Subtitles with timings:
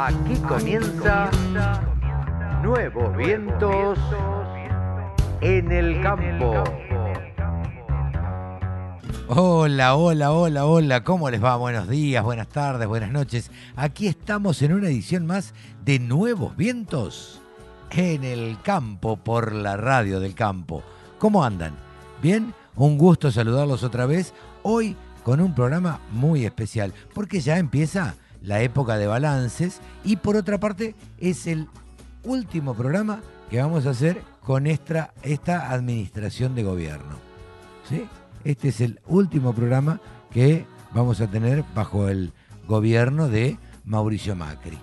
[0.00, 1.28] Aquí comienza
[2.62, 3.98] Nuevos Vientos
[5.40, 6.62] en el Campo.
[9.26, 11.56] Hola, hola, hola, hola, ¿cómo les va?
[11.56, 13.50] Buenos días, buenas tardes, buenas noches.
[13.74, 15.52] Aquí estamos en una edición más
[15.84, 17.42] de Nuevos Vientos
[17.90, 20.84] en el Campo por la radio del campo.
[21.18, 21.74] ¿Cómo andan?
[22.22, 22.54] ¿Bien?
[22.76, 24.32] Un gusto saludarlos otra vez.
[24.62, 30.36] Hoy con un programa muy especial, porque ya empieza la época de balances y por
[30.36, 31.68] otra parte es el
[32.24, 35.12] último programa que vamos a hacer con esta,
[35.70, 37.16] administración de gobierno.
[37.88, 38.06] ¿sí?
[38.44, 42.32] Este es el último programa que vamos a tener bajo el
[42.66, 44.78] gobierno de Mauricio Macri.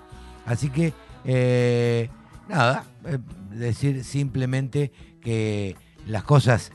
[0.46, 2.10] Así que, eh,
[2.48, 3.18] nada, eh,
[3.52, 5.76] decir simplemente que
[6.06, 6.72] las cosas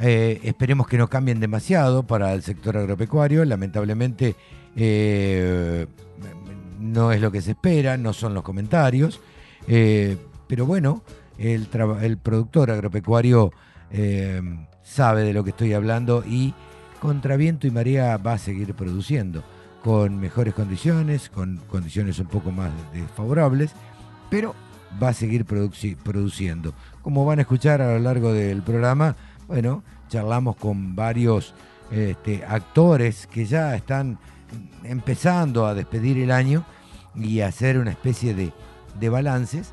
[0.00, 3.44] eh, esperemos que no cambien demasiado para el sector agropecuario.
[3.44, 4.34] Lamentablemente
[6.80, 9.20] no es lo que se espera, no son los comentarios.
[9.66, 11.02] pero bueno,
[11.38, 11.68] el,
[12.02, 13.52] el productor agropecuario
[14.82, 16.54] sabe de lo que estoy hablando y
[17.00, 19.44] contra viento y marea va a seguir produciendo
[19.84, 23.72] con mejores condiciones, con condiciones un poco más desfavorables,
[24.30, 24.54] pero
[25.02, 26.72] va a seguir produciendo.
[27.02, 29.14] Como van a escuchar a lo largo del programa,
[29.46, 31.52] bueno, charlamos con varios
[31.90, 34.18] este, actores que ya están
[34.82, 36.64] empezando a despedir el año
[37.14, 38.52] y a hacer una especie de,
[38.98, 39.72] de balances,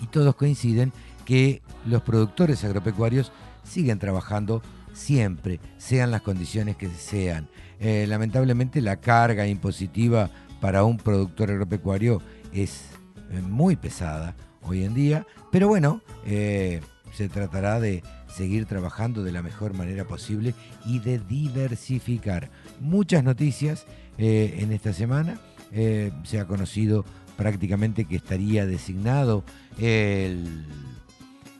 [0.00, 0.92] y todos coinciden
[1.24, 7.48] que los productores agropecuarios siguen trabajando siempre, sean las condiciones que sean.
[7.80, 12.86] Eh, lamentablemente la carga impositiva para un productor agropecuario es
[13.30, 16.80] eh, muy pesada hoy en día, pero bueno, eh,
[17.12, 22.50] se tratará de seguir trabajando de la mejor manera posible y de diversificar.
[22.80, 23.86] Muchas noticias
[24.18, 25.38] en esta semana.
[25.72, 27.04] se ha conocido
[27.36, 29.44] prácticamente que estaría designado
[29.78, 30.66] el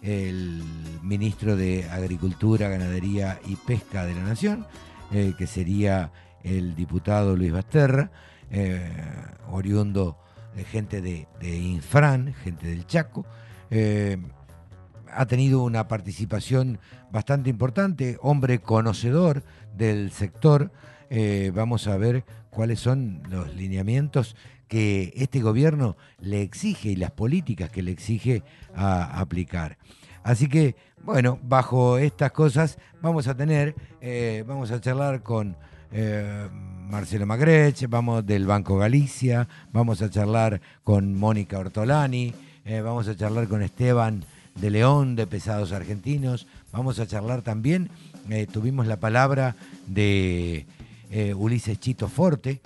[0.05, 0.63] el
[1.03, 4.67] ministro de Agricultura, Ganadería y Pesca de la Nación,
[5.13, 8.11] eh, que sería el diputado Luis Basterra,
[8.51, 8.87] eh,
[9.51, 10.19] oriundo
[10.55, 13.25] de gente de, Infran, gente del Chaco.
[13.71, 14.19] Eh,
[15.11, 16.79] ha tenido una participación
[17.11, 19.43] bastante importante, hombre conocedor
[19.75, 20.71] del sector.
[21.53, 24.37] Vamos a ver cuáles son los lineamientos
[24.69, 28.43] que este gobierno le exige y las políticas que le exige
[28.75, 29.77] a aplicar.
[30.23, 35.57] Así que, bueno, bajo estas cosas vamos a tener, eh, vamos a charlar con
[35.93, 36.49] eh,
[36.89, 42.33] Marcelo Magrech, vamos del Banco Galicia, vamos a charlar con Mónica Ortolani,
[42.65, 47.91] eh, vamos a charlar con Esteban de León de Pesados Argentinos, vamos a charlar también,
[48.53, 50.65] tuvimos la palabra de
[51.37, 52.61] Ulises Chito Forte,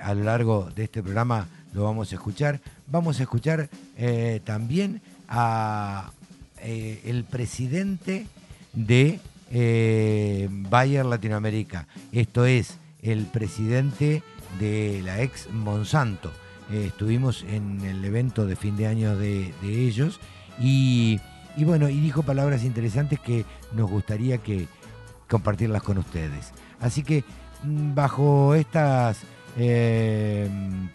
[0.00, 3.68] a lo largo de este programa lo vamos a escuchar, vamos a escuchar
[4.44, 6.12] también a
[6.66, 8.26] eh, el presidente
[8.72, 11.86] de eh, Bayer Latinoamérica.
[12.10, 14.22] Esto es el presidente
[14.58, 16.32] de la ex Monsanto.
[16.72, 20.20] Eh, estuvimos en el evento de fin de año de, ellos
[20.58, 21.20] y,
[21.58, 23.44] bueno, y dijo palabras interesantes que
[23.74, 24.66] nos gustaría que
[25.28, 26.52] compartirlas con ustedes.
[26.80, 27.24] Así que
[27.64, 29.18] bajo estas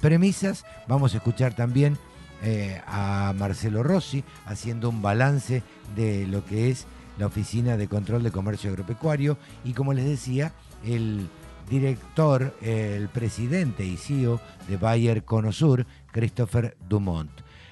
[0.02, 1.98] premisas vamos a escuchar también
[2.42, 5.62] eh, a Marcelo Rossi haciendo un balance
[5.94, 6.86] de lo que es
[7.18, 10.54] la Oficina de Control de Comercio Agropecuario y como les decía,
[10.86, 11.28] el
[11.70, 17.30] director, el presidente y CEO de Bayer Conosur, Christopher Dumont.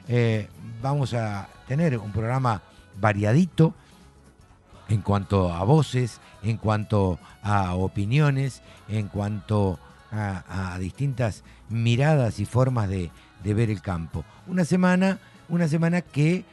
[0.09, 0.49] Eh,
[0.81, 2.61] vamos a tener un programa
[2.99, 3.73] variadito
[4.89, 9.79] en cuanto a voces, en cuanto a opiniones, en cuanto
[10.11, 13.11] a distintas miradas y formas de,
[13.43, 14.25] ver el campo.
[14.47, 16.43] Una semana, una semana que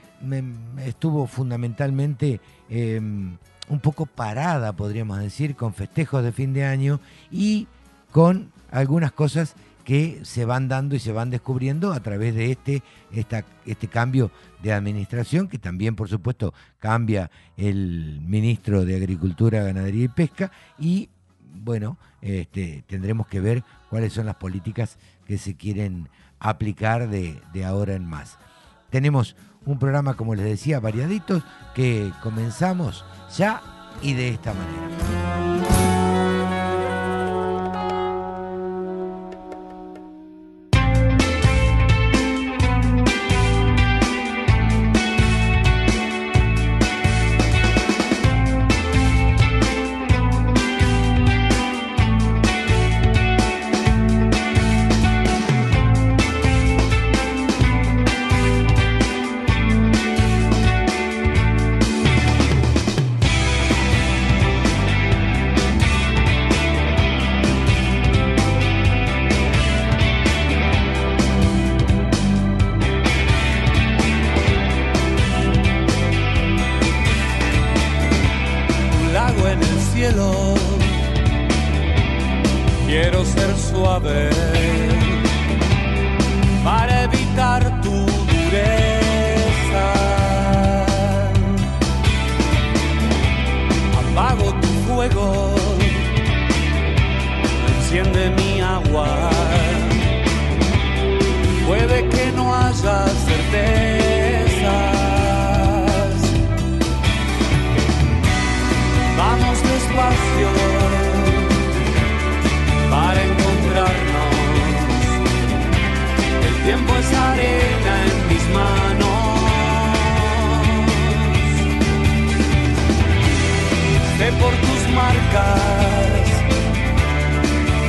[0.85, 3.37] estuvo fundamentalmente em,
[3.69, 7.67] un poco parada, podríamos decir, con festejos de fin de año y
[8.13, 9.55] con algunas cosas
[9.85, 12.83] que se van dando y se van descubriendo a través de este,
[13.13, 14.31] este cambio
[14.63, 21.11] de administración, que también, por supuesto, cambia el ministro de Agricultura, Ganadería y Pesca, y
[21.55, 26.09] bueno, este, tendremos que ver cuáles son las políticas que se quieren
[26.41, 28.39] aplicar de, de ahora en más.
[28.91, 31.43] Tenemos un programa, como les decía, variaditos,
[31.75, 33.05] que comenzamos
[33.37, 33.63] ya
[34.03, 35.54] y de esta manera.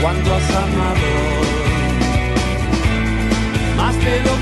[0.05, 1.07] Cuando has amado.
[3.75, 4.34] Más de lo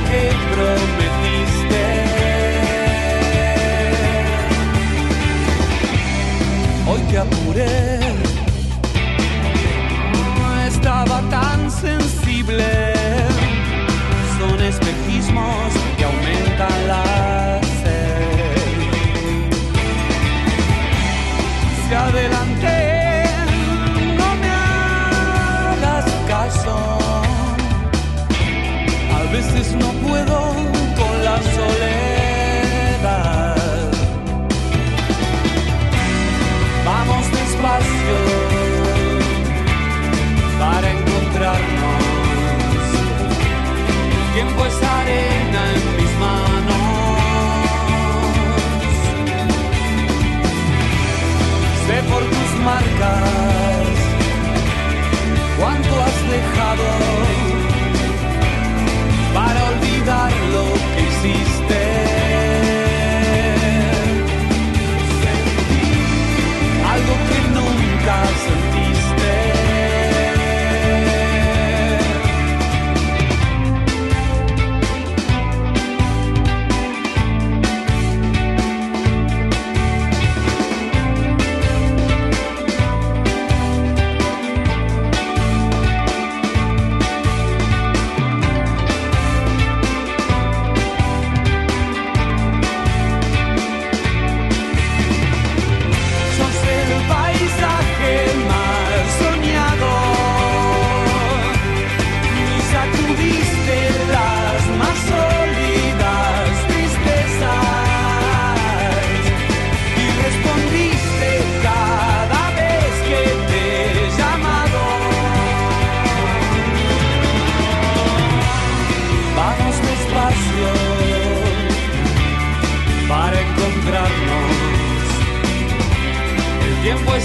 [126.83, 127.23] tiempo es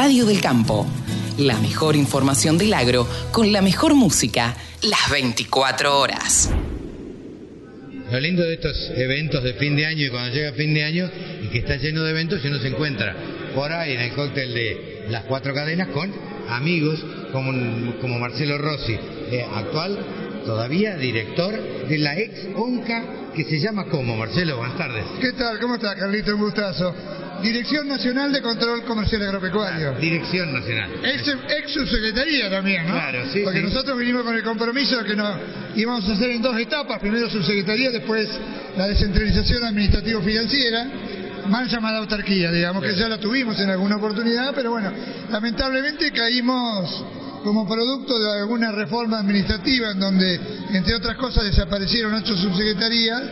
[0.00, 0.86] radio del campo.
[1.36, 6.50] La mejor información del agro con la mejor música las 24 horas.
[8.10, 11.10] Lo lindo de estos eventos de fin de año y cuando llega fin de año
[11.42, 13.14] y que está lleno de eventos y uno se encuentra
[13.54, 16.10] por ahí en el cóctel de las cuatro cadenas con
[16.48, 16.98] amigos
[17.30, 17.52] como,
[18.00, 19.98] como Marcelo Rossi, eh, actual
[20.46, 21.52] todavía director
[21.86, 25.04] de la ex ONCA que se llama como Marcelo, buenas tardes.
[25.20, 25.60] ¿Qué tal?
[25.60, 26.34] ¿Cómo está, Carlito?
[26.34, 26.94] Un gustazo.
[27.42, 29.92] Dirección Nacional de Control Comercial Agropecuario.
[29.94, 30.90] Dirección Nacional.
[31.02, 32.92] Ex, ex subsecretaría también, ¿no?
[32.94, 33.64] Claro, sí, Porque sí.
[33.66, 35.36] nosotros vinimos con el compromiso de que nos
[35.74, 38.28] íbamos a hacer en dos etapas, primero subsecretaría, después
[38.76, 40.86] la descentralización administrativo-financiera,
[41.48, 44.92] mal llamada autarquía, digamos que ya la tuvimos en alguna oportunidad, pero bueno,
[45.30, 47.04] lamentablemente caímos
[47.42, 50.40] como producto de alguna reforma administrativa en donde,
[50.72, 53.22] entre otras cosas, desaparecieron ocho subsecretarías,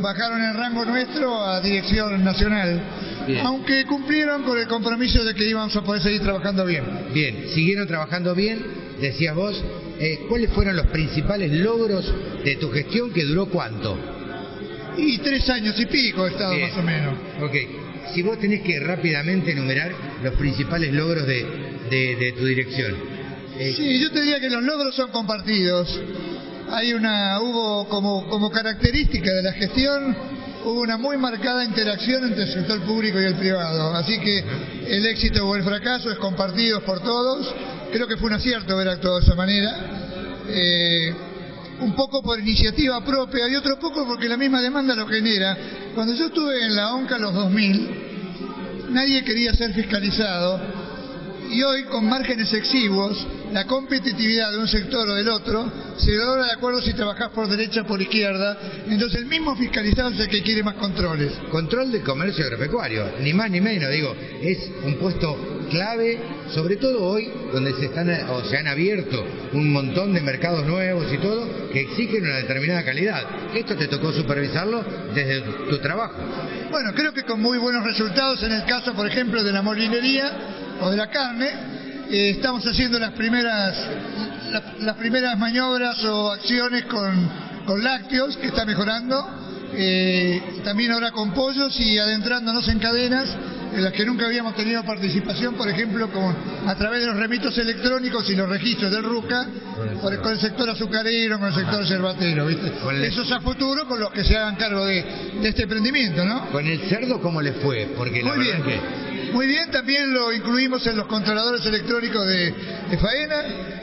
[0.00, 2.80] bajaron el rango nuestro a dirección nacional,
[3.26, 3.44] Bien.
[3.46, 6.84] aunque cumplieron con el compromiso de que íbamos a poder seguir trabajando bien.
[7.12, 8.64] Bien, siguieron trabajando bien,
[9.00, 9.62] decías vos.
[9.98, 12.12] Eh, ¿Cuáles fueron los principales logros
[12.44, 13.98] de tu gestión que duró cuánto?
[14.98, 16.68] Y tres años y pico he estado Bien.
[16.70, 17.14] más o menos.
[17.42, 17.54] Ok,
[18.14, 19.90] si vos tenés que rápidamente enumerar
[20.22, 21.46] los principales logros de,
[21.90, 22.94] de- de tu dirección.
[23.58, 25.98] Eh, Sí, yo te diría que los logros son compartidos.
[26.70, 30.16] Hay una, hubo como, como característica de la gestión,
[30.64, 33.94] hubo una muy marcada interacción entre el sector público y el privado.
[33.94, 34.44] Así que
[34.88, 37.54] el éxito o el fracaso es compartido por todos.
[37.92, 39.76] Creo que fue un acierto haber actuado de esa manera.
[40.48, 41.14] Eh,
[41.80, 45.56] un poco por iniciativa propia y otro poco porque la misma demanda lo genera.
[45.94, 50.60] Cuando yo estuve en la ONCA los 2000, nadie quería ser fiscalizado
[51.50, 56.46] y hoy con márgenes exiguos la competitividad de un sector o del otro se logra
[56.46, 60.28] de acuerdo si trabajás por derecha o por izquierda entonces el mismo fiscalizado es el
[60.28, 64.96] que quiere más controles Control del comercio agropecuario, ni más ni menos, digo, es un
[64.96, 65.36] puesto
[65.70, 66.18] clave,
[66.54, 71.12] sobre todo hoy, donde se están o se han abierto un montón de mercados nuevos
[71.12, 73.22] y todo, que exigen una determinada calidad.
[73.54, 74.84] Esto te tocó supervisarlo
[75.14, 76.16] desde tu trabajo.
[76.70, 80.32] bueno creo que con muy buenos resultados en el caso por ejemplo de la molinería
[80.80, 83.76] o de la carne eh, estamos haciendo las primeras
[84.50, 87.30] la- las primeras maniobras o acciones con,
[87.66, 89.28] con lácteos que está mejorando.
[89.78, 93.28] Eh, también ahora con pollos y adentrándonos en cadenas
[93.76, 96.34] en las que nunca habíamos tenido participación, por ejemplo, con,
[96.66, 99.46] a través de los remitos electrónicos y los registros del RUCA,
[100.00, 102.72] por- con el sector azucarero, con el sector yerbatero, ¿viste?
[102.90, 105.04] El- Eso es a futuro con los que se hagan cargo de,
[105.42, 106.46] de este emprendimiento, ¿no?
[106.50, 107.92] Con el cerdo, ¿cómo le fue?
[107.96, 108.62] Porque la Muy bien.
[108.62, 109.06] que...
[109.32, 112.54] Muy bien, también lo incluimos en los controladores electrónicos de,
[112.90, 113.42] de faena.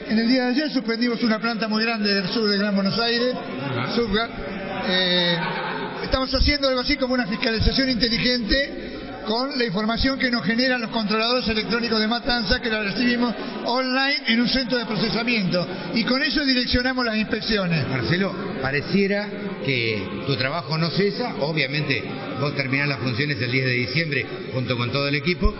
[0.09, 2.97] En el día de ayer suspendimos una planta muy grande del sur de Gran Buenos
[2.97, 3.35] Aires,
[3.95, 4.29] Subgar.
[4.89, 5.37] Eh,
[6.03, 8.82] estamos haciendo algo así como una fiscalización inteligente
[9.25, 13.33] con la información que nos generan los controladores electrónicos de Matanza, que la recibimos
[13.65, 15.65] online en un centro de procesamiento.
[15.93, 17.87] Y con eso direccionamos las inspecciones.
[17.87, 19.27] Marcelo, pareciera
[19.65, 22.03] que tu trabajo no cesa, obviamente
[22.39, 25.53] vos terminás las funciones el 10 de diciembre junto con todo el equipo,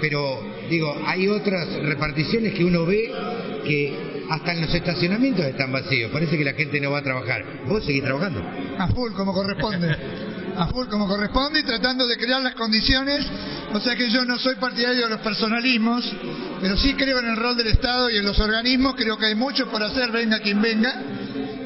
[0.00, 3.12] pero digo, hay otras reparticiones que uno ve
[3.66, 7.44] que hasta en los estacionamientos están vacíos, parece que la gente no va a trabajar.
[7.66, 8.42] Vos seguís trabajando.
[8.78, 9.96] a full como corresponde.
[10.56, 13.24] A full como corresponde y tratando de crear las condiciones.
[13.72, 16.04] O sea que yo no soy partidario de los personalismos,
[16.60, 18.94] pero sí creo en el rol del Estado y en los organismos.
[18.96, 20.94] Creo que hay mucho por hacer, venga quien venga.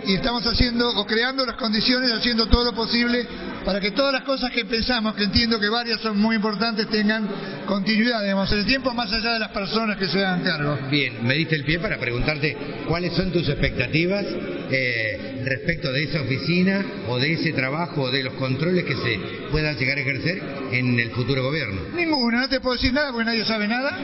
[0.07, 3.27] Y estamos haciendo o creando las condiciones, haciendo todo lo posible
[3.65, 7.29] para que todas las cosas que pensamos, que entiendo que varias son muy importantes, tengan
[7.67, 10.79] continuidad, digamos, en el tiempo más allá de las personas que se hagan cargo.
[10.89, 14.25] Bien, me diste el pie para preguntarte cuáles son tus expectativas
[14.71, 19.21] eh, respecto de esa oficina o de ese trabajo o de los controles que se
[19.51, 21.81] puedan llegar a ejercer en el futuro gobierno.
[21.97, 23.99] Ninguna, no te puedo decir nada porque nadie sabe nada.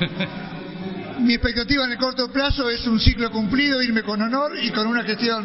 [1.21, 4.89] Mi expectativa en el corto plazo es un ciclo cumplido, irme con honor y con
[4.89, 5.45] una gestión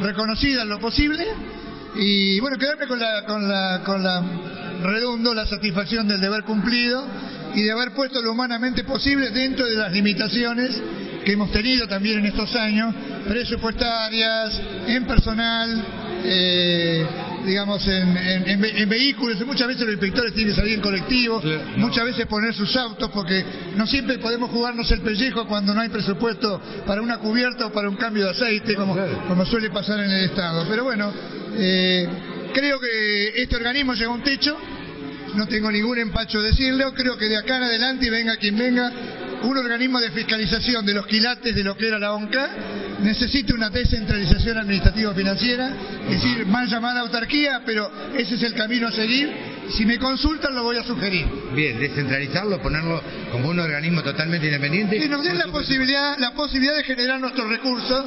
[0.00, 1.24] reconocida en lo posible.
[1.94, 4.22] Y bueno, quedarme con la, con la, con la
[4.82, 7.06] redundo, la satisfacción del deber cumplido
[7.56, 10.70] y de haber puesto lo humanamente posible dentro de las limitaciones
[11.24, 12.94] que hemos tenido también en estos años,
[13.26, 15.84] presupuestarias, en personal,
[16.24, 17.04] eh,
[17.44, 19.44] digamos, en, en- en ve- en vehículos.
[19.46, 21.78] Muchas veces los inspectores tienen que salir en colectivo, no.
[21.78, 23.44] muchas veces poner sus autos, porque
[23.76, 27.88] no siempre podemos jugarnos el pellejo cuando no hay presupuesto para una cubierta o para
[27.88, 28.96] un cambio de aceite, como,
[29.28, 30.66] como suele pasar en el Estado.
[30.68, 31.12] Pero bueno,
[31.56, 32.06] eh,
[32.54, 34.56] creo que este organismo llega a un techo,
[35.36, 38.56] no tengo ningún empacho de decirlo, creo que de acá en adelante, y venga quien
[38.56, 38.90] venga,
[39.42, 42.50] un organismo de fiscalización de los quilates de lo que era la ONCA
[43.02, 45.70] necesita una descentralización administrativa-financiera,
[46.08, 49.30] es decir, mal llamada autarquía, pero ese es el camino a seguir.
[49.70, 51.26] Si me consultan lo voy a sugerir.
[51.54, 54.98] Bien, descentralizarlo, ponerlo como un organismo totalmente independiente.
[54.98, 58.04] Que nos den la posibilidad, la posibilidad de generar nuestros recursos,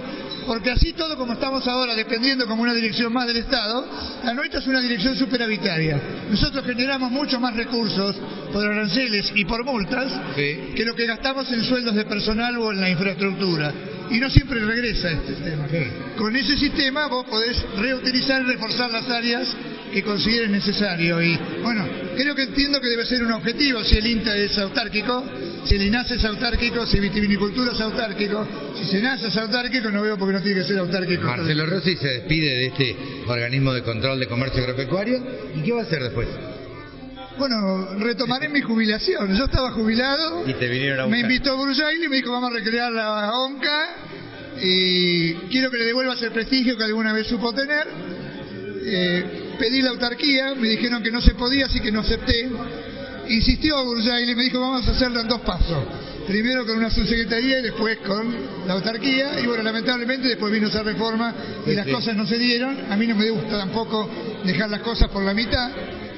[0.48, 3.86] porque así todo como estamos ahora, dependiendo como una dirección más del Estado,
[4.24, 6.00] la nuestra es una dirección superavitaria.
[6.30, 8.16] Nosotros generamos mucho más recursos
[8.54, 10.74] por aranceles y por multas Sí.
[10.76, 13.74] que lo que gastamos en sueldos de personal o en la infraestructura.
[14.10, 15.68] Y no siempre regresa este tema.
[15.70, 15.78] Sí.
[16.18, 19.48] Con ese sistema vos podés reutilizar y reforzar las áreas
[19.94, 21.22] que consideren necesario.
[21.22, 25.24] Y bueno, creo que entiendo que debe ser un objetivo si el INTA es autárquico,
[25.66, 30.18] si el INASE es autárquico, si vitivinicultura es autárquico, si SENASA es autárquico, no veo
[30.18, 31.24] por qué no tiene que ser autárquico.
[31.24, 32.96] Marcelo Rossi se despide de este
[33.28, 35.22] organismo de control de comercio agropecuario.
[35.56, 36.28] ¿Y qué va a hacer después?
[37.38, 39.36] Bueno, retomaré mi jubilación.
[39.36, 40.44] Yo estaba jubilado.
[40.48, 41.32] Y te vinieron a Me buscar.
[41.32, 43.88] invitó Brujail y me dijo, vamos a recrear la ONCA.
[44.62, 47.88] Y quiero que le devuelvas el prestigio que alguna vez supo tener.
[48.86, 52.50] Eh, pedí la autarquía, me dijeron que no se podía, así que no acepté.
[53.30, 55.84] Insistió Burjail y me dijo, vamos a hacerlo en dos pasos.
[56.26, 58.34] Primero con una subsecretaría y después con
[58.66, 59.40] la autarquía.
[59.40, 61.34] Y bueno, lamentablemente después vino esa reforma
[61.66, 62.92] y las cosas no se dieron.
[62.92, 64.10] A mí no me gusta tampoco
[64.44, 65.70] dejar las cosas por la mitad.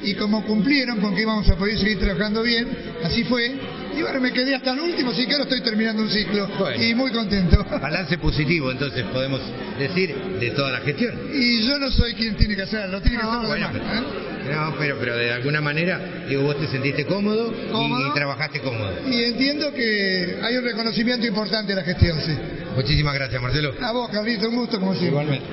[0.02, 2.68] Y como cumplieron con que íbamos a poder seguir trabajando bien,
[3.04, 3.58] así fue.
[3.96, 6.48] Y bueno, me quedé hasta el último, así que ahora estoy terminando un ciclo.
[6.58, 6.82] Bueno.
[6.82, 7.64] Y muy contento.
[7.80, 9.40] Balance positivo, entonces podemos
[9.78, 11.14] decir, de toda la gestión.
[11.32, 14.02] Y yo no soy quien tiene que hacerlo, tiene que No, hacerlo bueno, demás.
[14.02, 14.52] ¿eh?
[14.54, 18.08] No, pero, pero de alguna manera, digo, vos te sentiste cómodo, y- Cómodo.
[18.08, 18.90] Y, trabajaste cómodo.
[19.08, 22.32] Y entiendo que hay un reconocimiento importante de la gestión, sí.
[22.74, 23.72] Muchísimas gracias, Marcelo.
[23.80, 25.10] A vos, Carlito, un gusto como siempre.
[25.22, 25.46] Igualmente.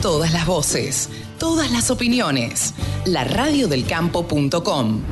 [0.00, 2.74] Todas las voces, todas las opiniones.
[3.06, 5.02] La radiodelcampo.com.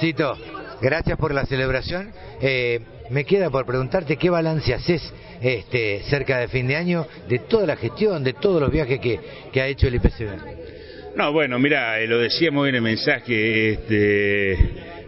[0.00, 0.36] Tito,
[0.80, 2.10] gracias por la celebración.
[2.40, 7.38] Eh, me queda por preguntarte qué balance haces este, cerca de fin de año de
[7.40, 11.16] toda la gestión, de todos los viajes que, ha hecho el IPCB.
[11.16, 14.58] No, bueno, mira, eh, lo decíamos en el mensaje, este,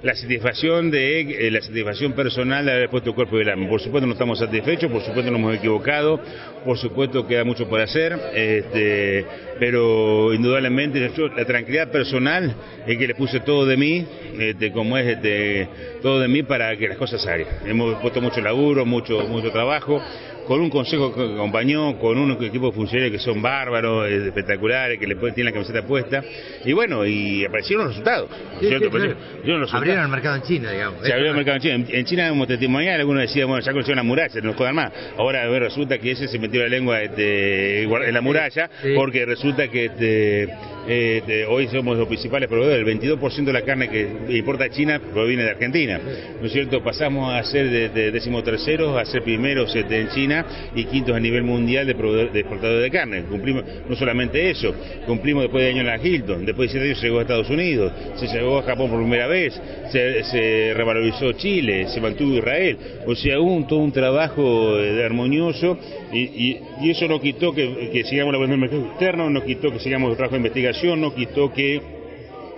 [0.02, 3.46] la satisfacción de eh, la satisfacción personal de haber puesto el cuerpo del.
[3.68, 6.20] Por supuesto no estamos satisfechos, por supuesto nos hemos equivocado,
[6.64, 9.24] por supuesto queda mucho por hacer, este,
[9.58, 12.54] pero indudablemente la tranquilidad personal
[12.86, 14.06] es que le puse todo de mí,
[14.38, 15.68] este, como es este,
[16.02, 17.48] todo de mí para que las cosas salgan.
[17.66, 20.02] Hemos puesto mucho laburo, mucho, mucho trabajo
[20.46, 24.98] con un consejo que acompañó, con un equipo de funcionarios que son bárbaros, eh, espectaculares,
[24.98, 26.22] que le pueden- tienen la camiseta puesta.
[26.64, 28.30] Y bueno, y aparecieron los resultados.
[28.60, 28.88] ¿cierto?
[28.88, 29.74] Aparecieron los resultados.
[29.74, 31.02] Abrieron el mercado en China, digamos.
[31.02, 31.86] Se abrió el mercado en China.
[31.90, 34.92] En, China hemos testimonial, algunos decían, bueno, ya conocieron la muralla, no nos jodan más.
[35.16, 38.92] Ahora resulta que ese se metió la lengua este, en la muralla, Sí.
[38.94, 40.48] porque resulta que este,
[40.88, 42.86] este, hoy somos los principales proveedores.
[42.86, 46.00] El 22% de la carne que importa China proviene de Argentina.
[46.40, 46.82] ¿No es cierto?
[46.82, 51.42] Pasamos a ser de, de decimoterceros a ser primeros en China y quintos a nivel
[51.42, 53.22] mundial de, de exportadores de carne.
[53.22, 54.74] Cumplimos no solamente eso,
[55.06, 57.50] cumplimos después de años en la Hilton, después de siete años se llegó a Estados
[57.50, 62.76] Unidos, se llegó a Japón por primera vez, se, revalorizó Chile, se mantuvo Israel.
[63.06, 65.78] O sea, hubo un, todo un trabajo eh, armonioso
[66.12, 70.16] y, eso no quitó que, sigamos la el mercado externo, no quitó que sigamos el
[70.16, 71.80] trabajo de investigación, no quitó que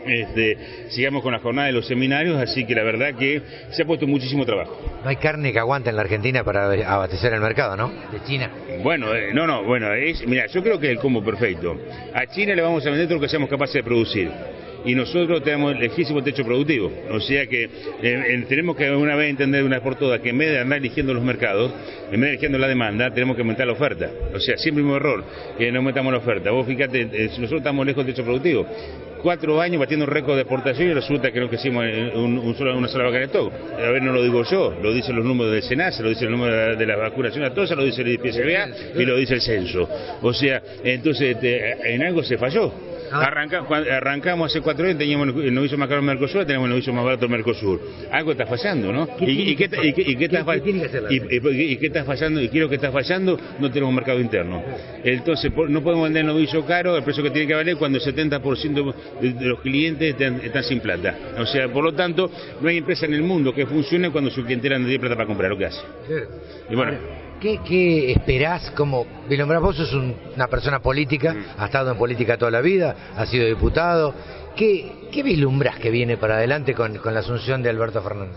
[0.07, 3.87] este, sigamos con la jornada de los seminarios, así que la verdad que se ha
[3.87, 4.77] puesto muchísimo trabajo.
[5.03, 7.89] No hay carne que aguante en la Argentina para abastecer el mercado, ¿no?
[8.11, 8.51] De China.
[8.83, 11.77] Bueno, eh, no, no, bueno, es, mira, yo creo que es el combo perfecto.
[12.15, 14.31] A China le vamos a vender todo lo que seamos capaces de producir.
[14.85, 16.91] Y nosotros tenemos el legítimo techo productivo.
[17.11, 17.71] O sea que eh,
[18.03, 20.61] eh, tenemos que una vez entender de una vez por todas que en vez de
[20.61, 21.73] andar eligiendo los mercados,
[22.07, 24.11] en vez de eligiendo la demanda, tenemos que aumentar la oferta.
[24.35, 25.25] O sea, siempre el mismo error,
[25.57, 26.51] que no aumentamos la oferta.
[26.51, 28.67] Vos fíjate, eh, nosotros estamos lejos del techo productivo.
[29.23, 32.77] Cuatro años batiendo récord de exportación y resulta que no quisimos eh, un, un solo,
[32.77, 33.53] una sola vaca de stock.
[33.77, 36.31] A ver, no lo digo yo, lo dicen los números del SENAS, lo dice el
[36.31, 39.35] número de la, de la vacunación a todos, lo dice el IPCBA y lo dice
[39.35, 39.89] el censo.
[40.23, 42.73] O sea, entonces este, en algo se falló.
[43.13, 46.93] Arranca- cuando arrancamos hace cuatro años, teníamos el novicio más caro Mercosur, tenemos el novicio
[46.93, 47.81] más barato el Mercosur.
[48.11, 49.17] Algo está fallando, ¿no?
[49.17, 49.83] ¿Qué ¿Y, qué, está-
[52.05, 52.41] fallando?
[52.41, 53.39] ¿Y lo que está fallando?
[53.59, 54.63] No tenemos mercado interno.
[55.05, 58.05] Entonces, no podemos vender el novicio caro, el precio que tiene que valer, cuando el
[58.05, 61.17] 70% de, de los clientes están, están sin plata.
[61.39, 64.45] O sea, por lo tanto, no hay empresa en el mundo que funcione cuando su
[64.45, 65.81] clientela no tiene plata para comprar, lo que hace.
[66.71, 67.28] Y bueno.
[67.41, 68.71] ¿Qué, qué esperás?
[68.73, 72.95] Como Vilombrás, vos sos un- una persona política, has estado en política toda la vida,
[73.17, 74.13] has sido diputado.
[74.57, 78.37] ¿Qué, qué vislumbrás que viene para adelante con, con la asunción de Alberto Fernández?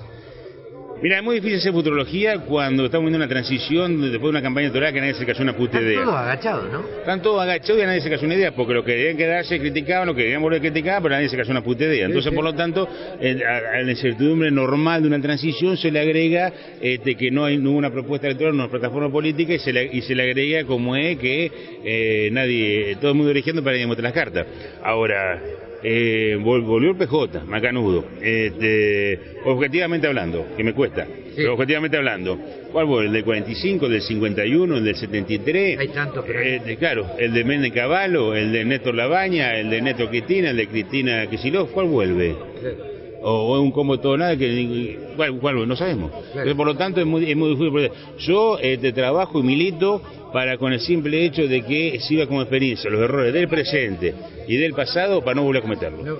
[1.02, 4.68] Mira, es muy difícil hacer futurología cuando estamos viendo una transición después de una campaña
[4.68, 6.04] electoral que nadie se cayó una puta Están idea.
[6.04, 6.80] todos agachados, ¿no?
[7.00, 9.60] Están todos agachados y a nadie se cayó una idea, porque lo que querían quedarse
[9.60, 12.06] criticaban, lo que querían volver a criticar, pero a nadie se cayó una puta idea.
[12.06, 16.54] Entonces, por lo tanto, a, a la incertidumbre normal de una transición se le agrega
[16.80, 19.74] este, que no hay no hubo una propuesta electoral, no una plataforma política, y se
[19.74, 21.52] le, y se le agrega como es que
[21.84, 24.46] eh, nadie, todo el mundo eligiendo para que nadie las cartas.
[24.84, 25.42] Ahora,
[25.84, 28.06] eh, vol- volvió el PJ, macanudo.
[28.22, 32.38] Este, objetivamente hablando, que me cuesta, pero objetivamente hablando,
[32.72, 33.06] ¿cuál fue?
[33.06, 35.80] ¿El del 45, el del 51, el del 73?
[35.80, 39.70] Hay tantos, pero hay- Eh, claro, el de Méndez Cavallo, el de Néstor Labaña, el
[39.70, 42.36] de Néstor Cristina, el de Cristina Kicillof, ¿cuál vuelve?
[43.22, 46.12] O, es un combo todo nada que cuál, no sabemos.
[46.28, 47.92] Entonces, por lo tanto es muy, es muy difícil.
[48.20, 50.02] Yo eh, te trabajo y milito
[50.34, 54.14] para con el simple hecho de que sirva como experiencia los errores del presente
[54.48, 56.06] y del pasado para no volver a cometerlos.
[56.06, 56.18] No,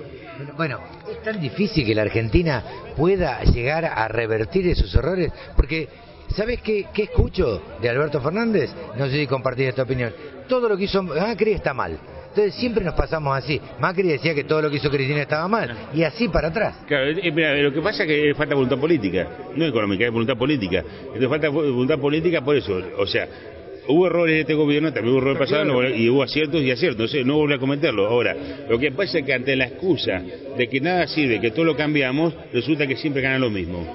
[0.56, 2.62] bueno, es tan difícil que la Argentina
[2.96, 5.88] pueda llegar a revertir esos errores, porque
[6.34, 8.70] ¿sabes qué, qué escucho de Alberto Fernández?
[8.96, 10.12] No sé si compartís esta opinión.
[10.48, 11.98] Todo lo que hizo Macri está mal.
[12.32, 13.60] Entonces siempre nos pasamos así.
[13.78, 16.76] Macri decía que todo lo que hizo Cristina estaba mal, y así para atrás.
[16.86, 20.38] Claro, eh, mira, lo que pasa es que falta voluntad política, no económica, es voluntad
[20.38, 20.82] política.
[21.04, 22.80] Entonces falta voluntad política por eso.
[22.96, 23.28] O sea,
[23.86, 27.14] hubo errores en este gobierno, también hubo errores pasados no, y hubo aciertos y aciertos,
[27.26, 28.06] no volví a cometerlo.
[28.06, 28.34] Ahora,
[28.66, 30.22] lo que pasa es que ante la excusa
[30.56, 33.94] de que nada sirve, que todo lo cambiamos, resulta que siempre gana lo mismo.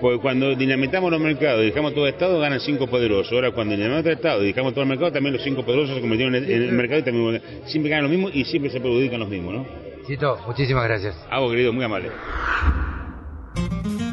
[0.00, 3.32] Porque cuando dinamitamos los mercados y dejamos todo el Estado, ganan cinco poderosos.
[3.32, 6.00] Ahora, cuando dinamitamos el Estado y dejamos todo el mercado, también los cinco poderosos se
[6.00, 9.28] convirtieron en, el mercado y también siempre ganan lo mismo y siempre se perjudican los
[9.28, 9.66] mismos, ¿no?
[10.06, 11.16] Chito, muchísimas gracias.
[11.30, 12.10] A vos, querido, muy amable.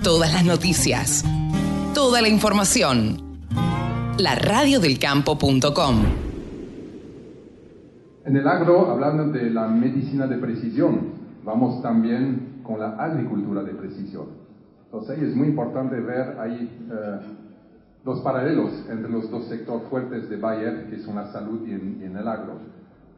[0.03, 1.23] Todas las noticias,
[1.93, 3.39] toda la información.
[4.17, 6.05] La radiodelcampo.com.
[8.25, 11.11] En el agro, hablando de la medicina de precisión,
[11.43, 14.42] vamos también con la agricultura de precisión.
[14.93, 17.19] Entonces es muy importante ver ahí eh,
[18.05, 22.15] los paralelos entre los dos sectores fuertes de Bayer, que son la salud y, en,
[22.15, 22.59] el agro.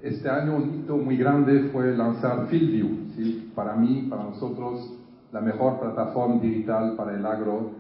[0.02, 3.52] Este año un hito muy grande fue lanzar FieldView, ¿sí?
[3.54, 4.90] para mí, para nosotros,
[5.34, 7.72] la mejor plataforma digital para el agro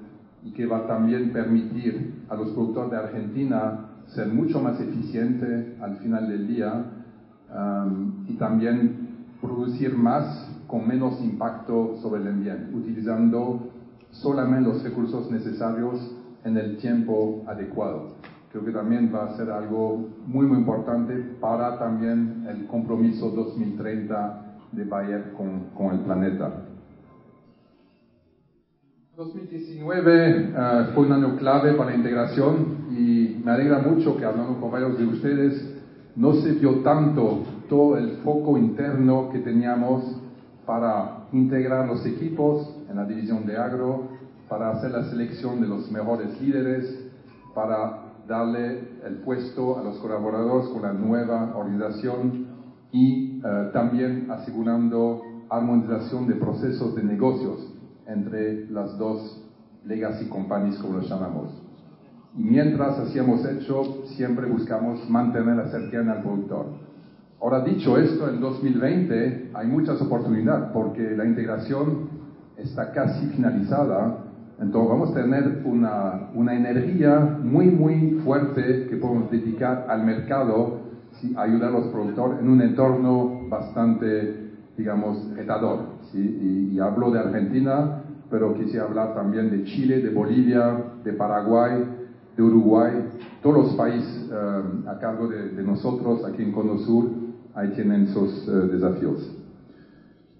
[0.43, 5.99] y que va también permitir a los productores de Argentina ser mucho más eficientes al
[5.99, 6.85] final del día
[7.49, 9.07] um, y también
[9.41, 13.71] producir más con menos impacto sobre el ambiente, utilizando
[14.21, 15.99] solamente los recursos necesarios
[16.43, 18.15] en el tiempo adecuado.
[18.51, 24.45] Creo que también va a ser algo muy, muy importante para también el compromiso 2030
[24.71, 26.63] de Bayer con, con el planeta.
[29.17, 34.59] 2019 eh, fue un año clave para la integración y me alegra mucho que hablando
[34.59, 35.73] con varios de ustedes
[36.15, 40.21] no se vio tanto todo el foco interno que teníamos
[40.65, 44.09] para integrar los equipos en la división de agro,
[44.49, 47.11] para hacer la selección de los mejores líderes,
[47.53, 52.47] para darle el puesto a los colaboradores con la nueva organización
[52.91, 57.71] y eh, también asegurando armonización de procesos de negocios
[58.07, 59.43] entre las dos
[59.85, 61.61] legacy companies, como los llamamos.
[62.35, 66.84] Y mientras hacíamos hecho, siempre buscamos mantener la cercanía al productor.
[67.45, 72.09] Ahora, dicho esto, en 2020 hay muchas oportunidades porque la integración
[72.57, 74.17] está casi finalizada.
[74.59, 80.79] Entonces vamos a tener una, una energía muy, muy fuerte que podemos dedicar al mercado
[81.21, 85.81] y ayudar a los productores en un entorno bastante, digamos, retador.
[86.11, 86.71] ¿sí?
[86.73, 91.85] Y, hablo de Argentina, pero quisiera hablar también de Chile, de Bolivia, de Paraguay,
[92.35, 92.91] de Uruguay,
[93.43, 97.24] todos los países eh, a cargo de, de, nosotros aquí en Cono Sur
[97.55, 99.31] ahí tienen sus eh, desafíos.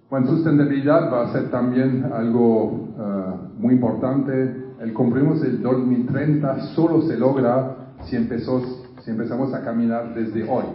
[0.10, 4.64] Bueno, sustentabilidad va a ser también algo eh, muy importante.
[4.80, 10.66] El compromiso del 2030 solo se logra si, si empezamos a caminar desde hoy.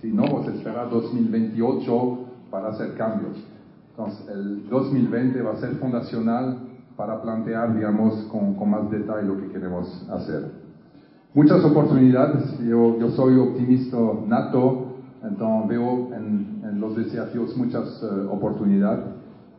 [0.00, 2.18] Si no, vamos a esperar 2028
[2.50, 3.36] para hacer cambios.
[3.90, 6.58] Entonces, el 2020 va a ser fundacional
[6.96, 10.52] para plantear, digamos, con, con más detalle lo que queremos hacer.
[11.34, 14.87] Muchas oportunidades, yo, yo soy optimista nato,
[15.22, 19.04] entonces veo en, los desafíos muchas eh, oportunidades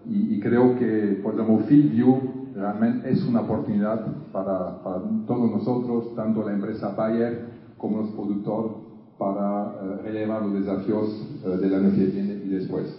[0.06, 2.22] y, creo que, por ejemplo, Field View
[2.56, 4.82] realmente es una oportunidad para,
[5.28, 7.46] todos nosotros, tanto la empresa Bayer
[7.78, 8.72] como los productores,
[9.18, 12.98] para eh, relevar los desafíos eh, del año que viene y después.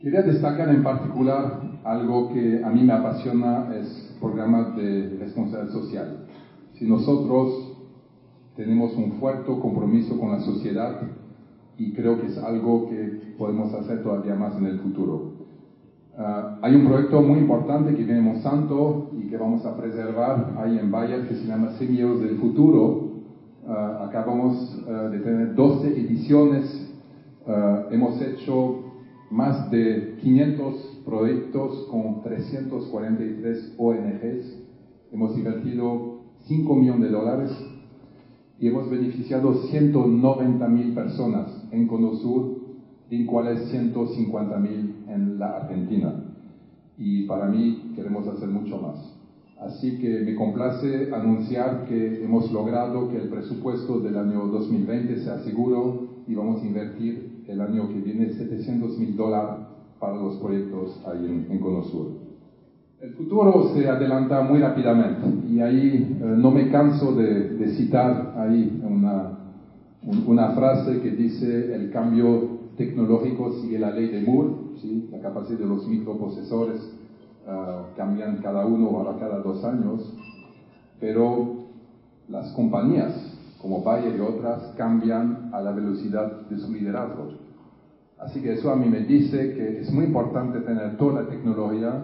[0.00, 6.26] Quería destacar en particular algo que a mí me apasiona, es programas de responsabilidad social.
[6.78, 7.67] Si nosotros
[8.58, 11.00] tenemos un fuerte compromiso con la sociedad
[11.78, 15.34] y creo que es algo que podemos hacer todavía más en el futuro.
[16.18, 20.76] Ah, hay un proyecto muy importante que viene Monsanto y que vamos a preservar ahí
[20.76, 23.12] en Bayer que se llama Semilleros del Futuro.
[23.64, 26.84] Uh, acabamos ah, de tener 12 ediciones.
[27.92, 28.82] hemos hecho
[29.30, 34.64] más de 500 proyectos con 343 ONGs.
[35.12, 37.77] Hemos invertido 5 millones de dólares
[38.60, 42.56] y hemos beneficiado 190 mil personas en Cono Sur,
[43.10, 46.12] en cuales 150 mil en la Argentina.
[46.96, 49.14] Y para mí queremos hacer mucho más.
[49.60, 55.38] Así que me complace anunciar que hemos logrado que el presupuesto del año 2020 sea
[55.40, 59.66] seguro y vamos a invertir el año que viene 700 mil dólares
[59.98, 62.17] para los proyectos ahí en, en Conosur.
[63.00, 68.32] El futuro se adelanta muy rápidamente y ahí eh, no me canso de, de citar
[68.36, 69.30] ahí una,
[70.04, 75.08] un- una frase que dice el cambio tecnológico sigue la ley de Moore, ¿sí?
[75.12, 76.90] la capacidad de los microprocesores
[77.46, 80.00] ah, cambian cada uno o cada dos años,
[80.98, 81.44] pero
[82.28, 83.12] las compañías
[83.62, 87.28] como Bayer y otras cambian a la velocidad de su liderazgo.
[88.18, 92.00] Así que eso a mí me dice que es muy importante tener toda la tecnología,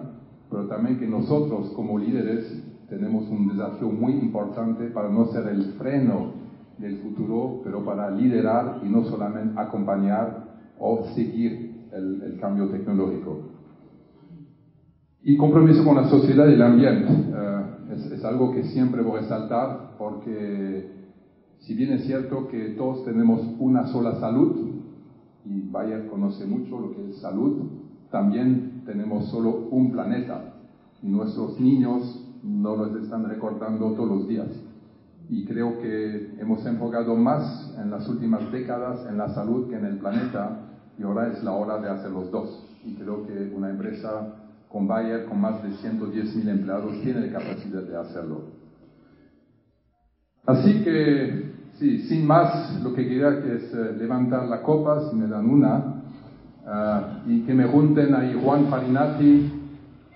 [0.55, 5.73] pero también que nosotros como líderes tenemos un desafío muy importante para no ser el
[5.73, 6.33] freno
[6.79, 10.45] del futuro, pero para liderar y no solamente acompañar
[10.79, 13.49] o seguir el, el cambio tecnológico.
[15.25, 17.09] Y compromiso con la sociedad y el ambiente.
[17.11, 17.64] Eh,
[17.95, 20.88] es, es algo que siempre voy a resaltar porque
[21.62, 24.71] si bien es cierto que todos tenemos una sola salud,
[25.45, 27.71] y Bayer conoce mucho lo que es salud,
[28.12, 30.55] también tenemos solo un planeta
[31.05, 34.49] nuestros niños no los están recordando todos los días.
[35.29, 39.87] Y creo que hemos enfocado más en las últimas décadas en la salud que en
[39.87, 40.61] el planeta
[40.99, 42.64] y ahora es la hora de hacer los dos.
[42.85, 44.35] Y creo que una empresa
[44.70, 48.42] con Bayer con más de 110.000 empleados tiene la capacidad de hacerlo.
[50.47, 55.16] Así que, sí, sin más, lo que quería que es eh, levantar la copa, si
[55.16, 55.94] me dan una,
[56.66, 59.53] ah, y que me junten ahí Juan Farinati,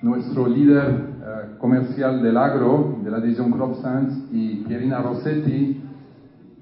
[0.02, 5.82] nuestro líder eh, comercial del agro, de la división Crop Science, y Pierina Rossetti,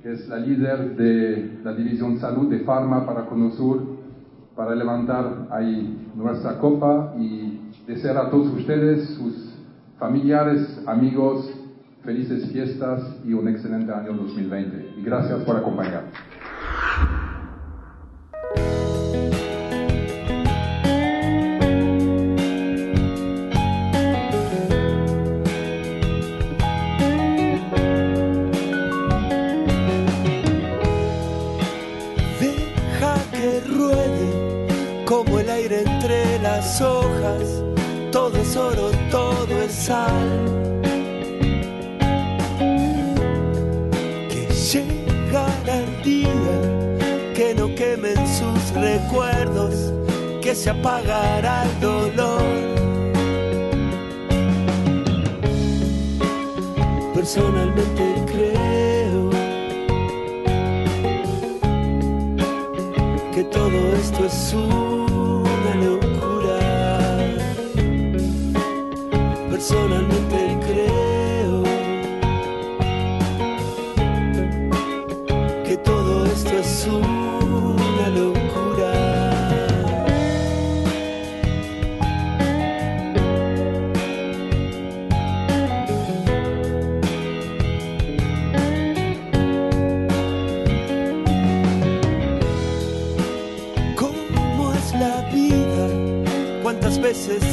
[0.03, 3.97] que es la líder de la división salud de Pharma para Conosur,
[4.55, 9.55] para levantar ahí nuestra copa y desear a todos ustedes, sus
[9.99, 11.51] familiares, amigos,
[12.03, 14.95] felices fiestas y un excelente año 2020.
[14.97, 16.05] Y gracias por acompañar.
[49.07, 49.93] Recuerdos,
[50.43, 52.43] que se apagará el dolor.
[57.15, 59.31] Personalmente creo
[63.35, 66.59] que todo esto es una locura.
[69.51, 70.46] Personalmente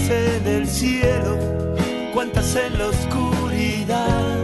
[0.03, 1.37] veces en el cielo?
[2.13, 4.37] ¿Cuántas en la oscuridad?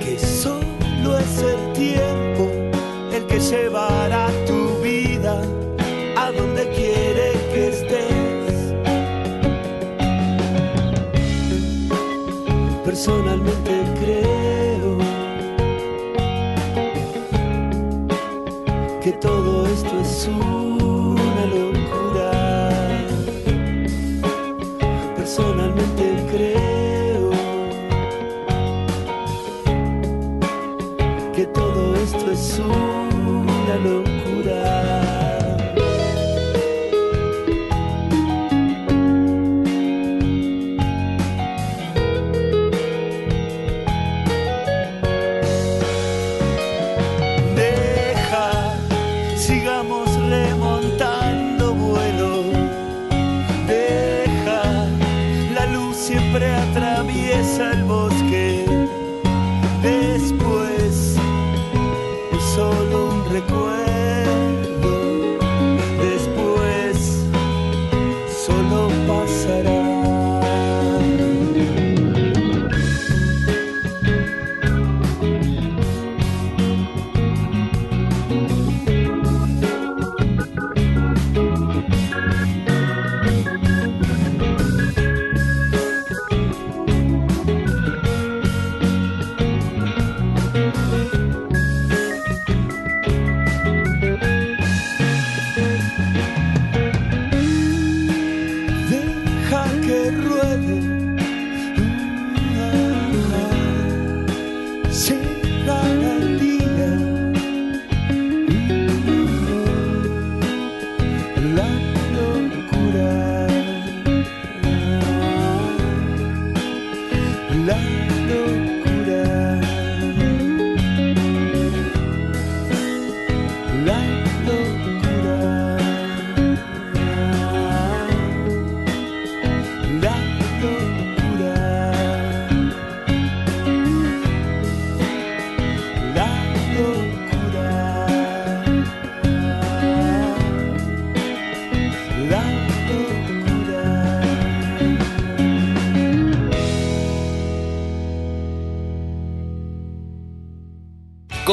[0.00, 2.50] Que solo es el tiempo
[3.12, 5.40] el que llevará tu vida
[6.16, 8.74] a donde quiere que estés.
[12.84, 13.63] Personalmente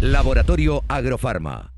[0.00, 1.77] Laboratorio Agrofarma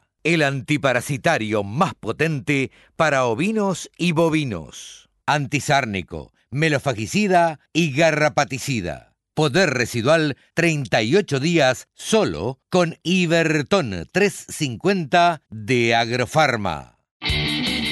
[0.23, 5.09] el antiparasitario más potente para ovinos y bovinos.
[5.25, 9.13] Antisárnico, melofagicida y garrapaticida.
[9.33, 16.97] Poder residual 38 días solo con Iberton 350 de Agrofarma.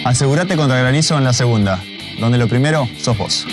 [0.06, 1.82] Asegúrate contra granizo en la segunda,
[2.20, 3.46] donde lo primero sos vos.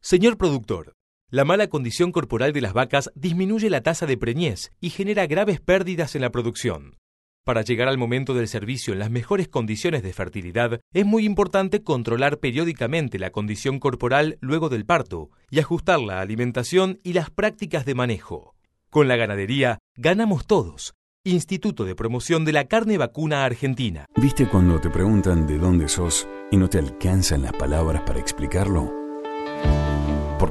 [0.00, 0.92] Señor productor,
[1.34, 5.60] la mala condición corporal de las vacas disminuye la tasa de preñez y genera graves
[5.60, 6.94] pérdidas en la producción.
[7.42, 11.82] Para llegar al momento del servicio en las mejores condiciones de fertilidad, es muy importante
[11.82, 17.84] controlar periódicamente la condición corporal luego del parto y ajustar la alimentación y las prácticas
[17.84, 18.54] de manejo.
[18.88, 20.94] Con la ganadería, ganamos todos.
[21.24, 24.06] Instituto de Promoción de la Carne Vacuna Argentina.
[24.14, 29.02] ¿Viste cuando te preguntan de dónde sos y no te alcanzan las palabras para explicarlo?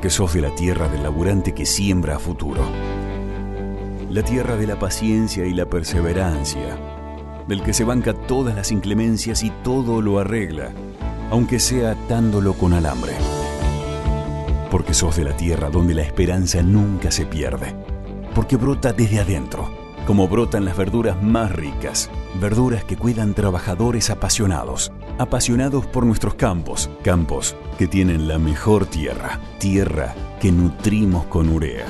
[0.03, 2.61] Porque sos de la tierra del laburante que siembra a futuro.
[4.09, 6.77] La tierra de la paciencia y la perseverancia,
[7.47, 10.73] del que se banca todas las inclemencias y todo lo arregla,
[11.31, 13.13] aunque sea atándolo con alambre.
[14.69, 17.73] Porque sos de la tierra donde la esperanza nunca se pierde,
[18.35, 24.91] porque brota desde adentro, como brotan las verduras más ricas, verduras que cuidan trabajadores apasionados
[25.17, 31.85] apasionados por nuestros campos, campos que tienen la mejor tierra, tierra que nutrimos con urea.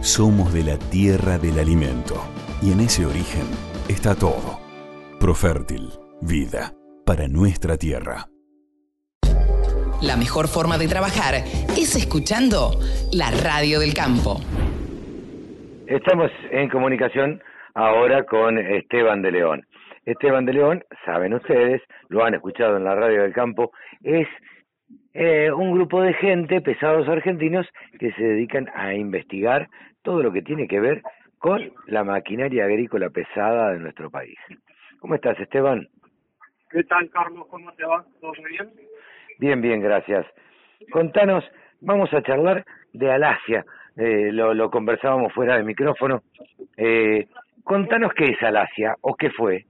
[0.00, 2.22] Somos de la tierra del alimento
[2.62, 3.46] y en ese origen
[3.88, 4.60] está todo.
[5.18, 5.90] Profértil,
[6.20, 6.72] vida
[7.04, 8.28] para nuestra tierra.
[10.00, 12.78] La mejor forma de trabajar es escuchando
[13.12, 14.40] la radio del campo.
[15.88, 17.42] Estamos en comunicación
[17.78, 19.64] ahora con Esteban de León.
[20.04, 23.70] Esteban de León, saben ustedes, lo han escuchado en la radio del campo,
[24.02, 24.26] es
[25.14, 27.68] eh, un grupo de gente, pesados argentinos,
[28.00, 29.68] que se dedican a investigar
[30.02, 31.02] todo lo que tiene que ver
[31.38, 34.38] con la maquinaria agrícola pesada de nuestro país.
[34.98, 35.86] ¿Cómo estás, Esteban?
[36.70, 37.46] ¿Qué tal, Carlos?
[37.48, 38.04] ¿Cómo te va?
[38.20, 38.70] ¿Todo bien?
[39.38, 40.26] Bien, bien, gracias.
[40.90, 41.44] Contanos,
[41.80, 43.64] vamos a charlar de Alasia.
[43.96, 46.22] Eh, lo, lo conversábamos fuera de micrófono.
[46.76, 47.28] Eh,
[47.68, 49.64] contanos qué es Alasia o qué fue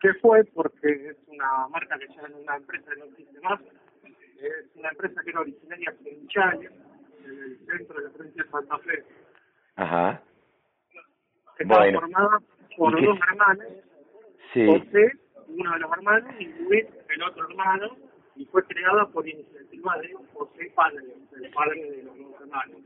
[0.00, 3.60] qué fue, porque es una marca que ya es una empresa que no existe más,
[4.02, 6.70] es una empresa que era originaria de Chile,
[7.26, 9.04] en el centro de la provincia de Santa Fe.
[9.76, 10.22] Ajá.
[11.58, 12.00] Estaba Bueno.
[12.00, 12.38] formada
[12.78, 13.66] por ¿Y qué- dos hermanos,
[14.54, 14.66] Sí.
[14.66, 15.12] José,
[15.48, 17.96] uno de los hermanos, y Luis, el otro hermano,
[18.36, 21.04] y fue creada por iniciativa de José Padre,
[21.36, 22.80] el padre de los dos hermanos.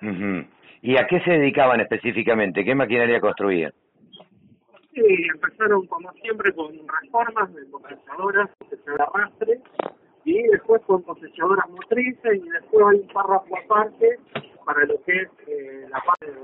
[0.00, 0.48] Ujú.
[0.82, 2.64] ¿Y a qué se dedicaban específicamente?
[2.64, 3.72] ¿Qué maquinaria construían?
[4.92, 9.60] Sí, empezaron como siempre con reformas de cosechadoras, cosechadoras arrastre,
[10.24, 14.18] y después con cosechadoras motrices, y después hay un párrafo aparte
[14.66, 16.40] para lo que es eh, la parte de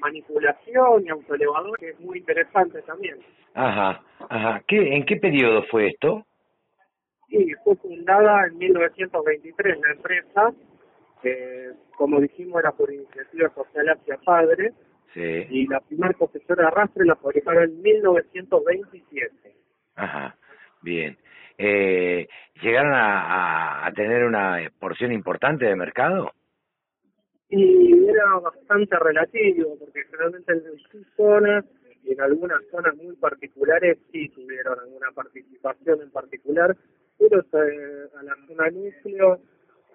[0.00, 3.18] manipulación y autoelevador, que es muy interesante también.
[3.54, 4.62] Ajá, ajá.
[4.66, 6.24] ¿Qué, ¿En qué periodo fue esto?
[7.28, 10.52] Sí, fue fundada en 1923 la empresa,
[11.22, 14.72] que como dijimos era por iniciativa social hacia padre,
[15.14, 15.46] Sí.
[15.48, 19.32] y la primera de arrastre la fabricaron en 1927.
[19.94, 20.36] Ajá,
[20.82, 21.16] bien.
[21.56, 22.28] Eh,
[22.60, 26.32] ¿Llegaron a, a, a tener una porción importante de mercado?
[27.48, 31.64] Y era bastante relativo, porque generalmente en sus zonas
[32.02, 36.76] y en algunas zonas muy particulares sí tuvieron alguna participación en particular,
[37.18, 39.40] pero eh, a la zona núcleo,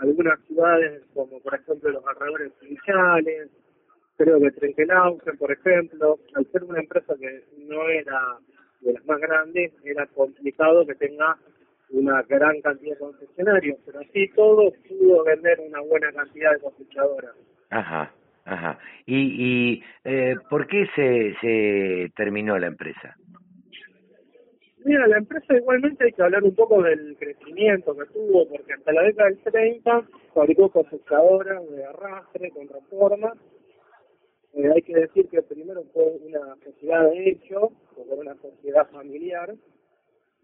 [0.01, 3.49] algunas ciudades como por ejemplo los alrededores iniciales,
[4.17, 8.37] creo que Trenquelauken, por ejemplo, al ser una empresa que no era
[8.81, 11.37] de las más grandes, era complicado que tenga
[11.91, 17.35] una gran cantidad de concesionarios, pero así todo pudo vender una buena cantidad de cosechadoras.
[17.69, 18.11] Ajá,
[18.45, 18.79] ajá.
[19.05, 23.15] ¿Y, y eh, por qué se, se terminó la empresa?
[24.83, 28.91] Mira, la empresa igualmente hay que hablar un poco del crecimiento que tuvo, porque hasta
[28.91, 33.33] la década del 30 fabricó cosechadoras de arrastre con reforma.
[34.53, 38.89] Eh, hay que decir que primero fue una sociedad de hecho, porque era una sociedad
[38.89, 39.55] familiar,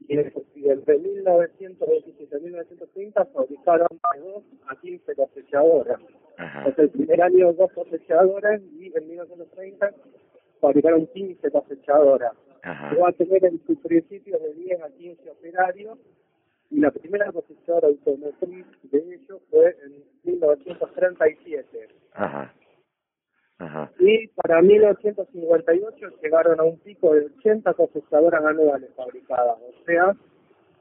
[0.07, 5.99] y desde 1927 a 1930 fabricaron de 2 a 15 cosechadoras.
[6.37, 9.91] Hasta el primer año dos cosechadoras y en 1930
[10.61, 12.33] fabricaron 15 cosechadoras.
[12.67, 12.89] Ajá.
[12.89, 15.97] Llegó a tener en sus principios de 10 a 15 operarios
[16.69, 21.87] y la primera cosechadora automotriz de ellos fue en 1937.
[22.13, 22.53] Ajá.
[23.59, 23.91] Ajá.
[23.99, 29.57] Y para 1958 llegaron a un pico de 80 cosechadoras anuales fabricadas.
[29.61, 30.13] O sea,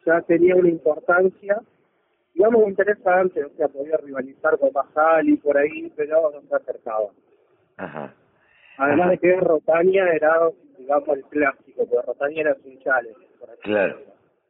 [0.05, 1.63] ya tenía una importancia,
[2.35, 3.45] digamos, interesante.
[3.45, 7.11] O sea, podía rivalizar con Bajal y por ahí, pero no se acercaba.
[7.77, 8.13] Ajá.
[8.79, 10.35] Además de que Rotania era,
[10.79, 13.99] digamos, el clásico, porque Rotania era por así Claro,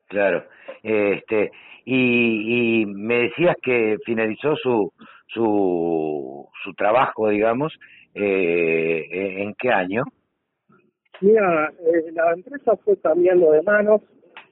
[0.09, 0.45] claro.
[0.83, 1.51] Este,
[1.85, 4.93] y, y me decías que finalizó su
[5.29, 7.73] su su trabajo, digamos,
[8.15, 10.03] eh, ¿en qué año?
[11.21, 14.03] Mira, eh, la empresa fue cambiando de manos.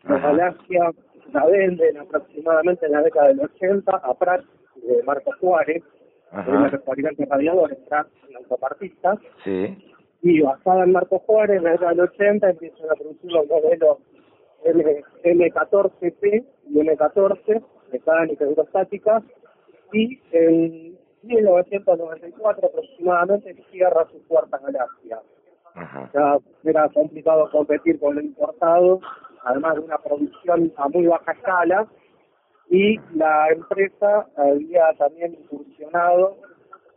[0.05, 0.29] Ajá.
[0.29, 0.91] Galaxia
[1.33, 4.45] la venden aproximadamente en la década del 80 a Pratt
[4.77, 5.83] de Marco Juárez,
[6.85, 9.19] Fabricante de radiadores, Pratt, el autopartista.
[9.45, 9.77] Sí.
[10.23, 13.99] Y basada en Marco Juárez, en la década del 80 empiezan a producir los modelos
[14.65, 17.63] M, M14P y M14,
[17.93, 19.23] mecánicas hidrostáticas,
[19.93, 25.21] y en 1994 aproximadamente cierra sus puertas Galaxia.
[25.75, 26.11] Ajá.
[26.15, 29.01] Ya era complicado competir con lo importado,
[29.45, 31.87] además de una producción a muy baja escala,
[32.71, 36.37] y la empresa había también incursionado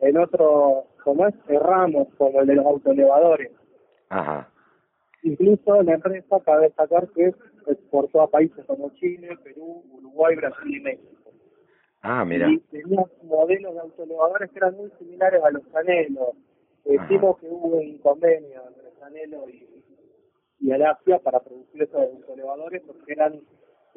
[0.01, 3.51] en otros, como es, ramos, como el de los autoelevadores.
[4.09, 4.49] Ajá.
[5.23, 7.33] Incluso la empresa, cabe destacar que
[7.67, 11.31] exportó a países como Chile, Perú, Uruguay, Brasil y México.
[12.01, 12.49] Ah, mira.
[12.49, 16.33] Y tenía modelos de autoelevadores que eran muy similares a los Canelo.
[16.85, 19.67] Decimos que hubo un convenio entre Canelo y,
[20.61, 23.41] y Alasia para producir esos autoelevadores porque eran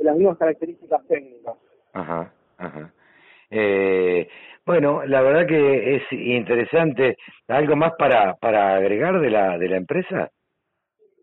[0.00, 1.54] de las mismas características técnicas.
[1.92, 2.92] Ajá, ajá.
[3.50, 4.26] Eh,
[4.64, 7.16] bueno, la verdad que es interesante.
[7.48, 10.30] ¿Algo más para para agregar de la de la empresa?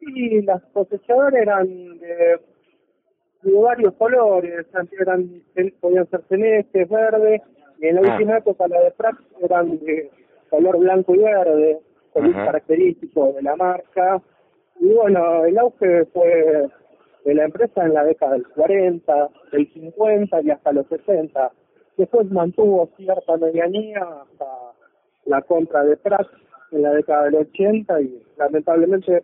[0.01, 1.65] Y las cosechadoras eran
[1.97, 2.39] de,
[3.41, 4.65] de varios colores,
[4.99, 5.41] eran,
[5.81, 7.41] podían ser celestes, verdes,
[7.79, 8.13] y en la Ah.
[8.13, 10.11] última época la de Pratt eran de
[10.49, 11.79] color blanco y verde,
[12.15, 12.45] Ajá.
[12.45, 14.21] característico de la marca.
[14.79, 16.67] Y bueno, el auge fue
[17.27, 21.51] de la empresa en la década del 40, del 50 y hasta los 60.
[21.97, 24.45] Después mantuvo cierta medianía hasta
[25.25, 26.25] la compra de Pratt
[26.71, 29.23] en la década del 80 y lamentablemente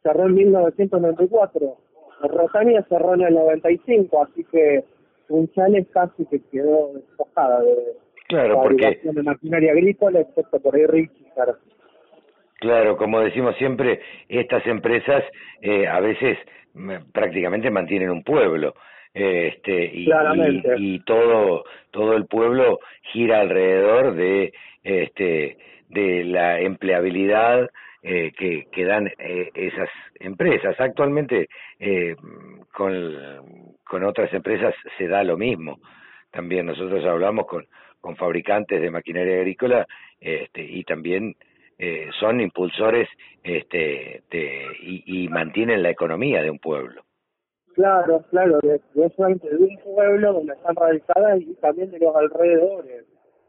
[0.00, 1.76] cerró en 1994.
[2.22, 4.84] Rotania cerró en el 95, así que
[5.26, 7.96] Funchales casi que quedó despojada de
[8.28, 11.56] Claro, porque fabricación de maquinaria agrícola, excepto por ahí Richard.
[12.58, 15.24] Claro, como decimos siempre, estas empresas
[15.62, 16.38] eh, a veces
[17.12, 18.74] prácticamente mantienen un pueblo.
[19.14, 20.74] Este, y, Claramente.
[20.76, 22.78] y, y todo todo el pueblo
[23.12, 24.52] gira alrededor de
[24.82, 25.56] este
[25.88, 27.70] de la empleabilidad
[28.02, 29.88] eh, que, que dan eh, esas
[30.20, 30.78] empresas.
[30.78, 31.48] Actualmente
[31.80, 32.14] eh,
[32.72, 35.78] con, con otras empresas se da lo mismo.
[36.30, 37.66] También nosotros hablamos con,
[38.00, 39.86] con fabricantes de maquinaria agrícola
[40.20, 41.34] este, y también
[41.78, 43.08] eh, son impulsores
[43.42, 47.02] este, de, y, y mantienen la economía de un pueblo.
[47.74, 53.04] Claro, claro, de, de, de un pueblo donde están radicadas y también de los alrededores.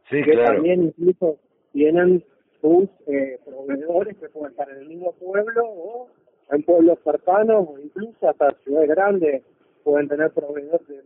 [0.09, 0.53] Sí, que claro.
[0.53, 1.37] también incluso
[1.73, 2.23] tienen
[2.61, 6.09] sus eh, proveedores que pueden estar en el mismo pueblo o
[6.51, 9.43] en pueblos cercanos o incluso hasta ciudades grandes
[9.83, 11.01] pueden tener proveedores, de,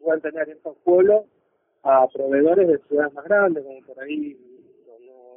[0.00, 1.24] pueden tener estos pueblos
[1.82, 4.36] a proveedores de ciudades más grandes, como por ahí,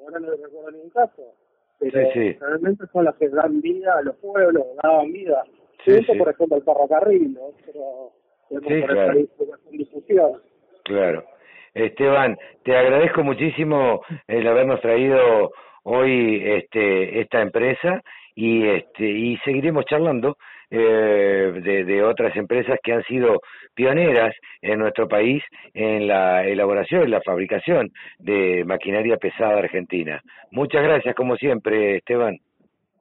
[0.03, 1.33] ahora no recuerdo ningún caso,
[1.79, 2.37] pero Sí, sí.
[2.39, 5.43] realmente son las que dan vida a los pueblos, daban vida.
[5.85, 7.41] Sí, Eso, por ejemplo, el ferrocarril, ¿no?
[7.65, 8.11] Pero
[8.49, 9.19] tenemos por claro.
[9.19, 10.41] en difusión.
[10.83, 11.25] Claro.
[11.73, 15.51] Esteban, te agradezco muchísimo el habernos traído
[15.83, 18.01] hoy este esta empresa
[18.35, 20.37] y este y seguiremos charlando
[20.69, 23.41] eh, de, otras empresas que han sido
[23.75, 30.21] pioneras en nuestro país en la elaboración y la fabricación de maquinaria pesada argentina.
[30.51, 32.37] Muchas gracias como siempre, Esteban.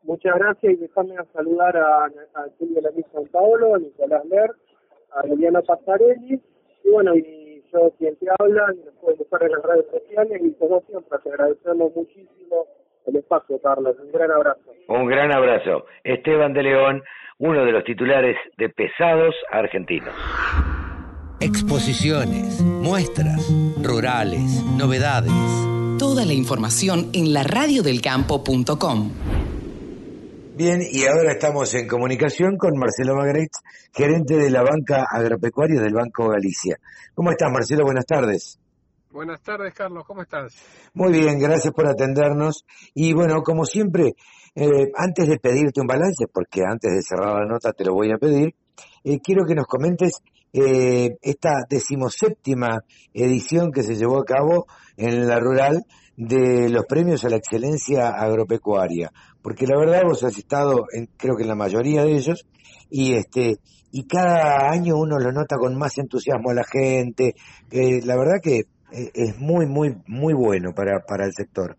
[0.03, 2.47] Muchas gracias y déjame saludar a, a
[2.83, 4.51] Lamí San Paolo, a Nicolás Ler,
[5.13, 6.41] a Emiliano Passarelli,
[6.85, 10.53] y bueno, y yo quien te habla, y nos pueden en las redes sociales, y
[10.55, 12.67] como siempre, te agradecemos muchísimo
[13.07, 13.97] el espacio, Carlos.
[14.01, 14.70] Un gran abrazo.
[14.91, 15.85] Un gran abrazo.
[16.03, 17.01] Esteban de León,
[17.39, 20.13] uno de los titulares de Pesados Argentinos.
[21.39, 23.49] Exposiciones, muestras,
[23.81, 25.31] rurales, novedades.
[25.97, 29.13] Toda la información en laradiodelcampo.com.
[30.57, 33.61] Bien, y ahora estamos en comunicación con Marcelo Magretz,
[33.95, 36.79] gerente de la banca agropecuaria del Banco Galicia.
[37.15, 37.85] ¿Cómo estás, Marcelo?
[37.85, 38.59] Buenas tardes.
[39.13, 40.55] Buenas tardes, Carlos, ¿cómo estás?
[40.95, 42.65] Muy bien, gracias por atendernos.
[42.95, 44.15] Y bueno, como siempre,
[44.55, 48.11] eh, antes de pedirte un balance, porque antes de cerrar la nota te lo voy
[48.13, 48.55] a pedir,
[49.05, 50.23] eh, quiero que nos comentes
[50.53, 52.85] eh, esta decimoséptima
[53.15, 55.85] edición que se llevó a cabo en la rural
[56.17, 61.37] de los premios a la excelencia agropecuaria, porque la verdad vos has estado, en, creo
[61.37, 62.47] que en la mayoría de ellos,
[62.91, 63.59] y este
[63.93, 67.35] y cada año uno lo nota con más entusiasmo a la gente,
[67.71, 68.59] eh, la verdad que
[68.93, 71.77] eh, es muy muy muy bueno para para el sector.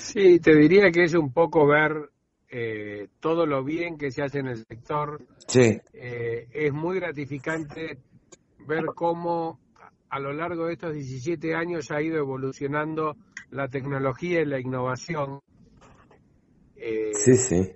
[0.00, 2.10] Sí, te diría que es un poco ver
[2.48, 5.22] eh, todo lo bien que se hace en el sector.
[5.46, 5.78] Sí.
[5.92, 7.98] Eh, es muy gratificante
[8.66, 9.60] ver cómo
[10.08, 13.16] a lo largo de estos 17 años ha ido evolucionando
[13.50, 15.40] la tecnología y la innovación
[16.76, 17.70] eh, Sí, sí.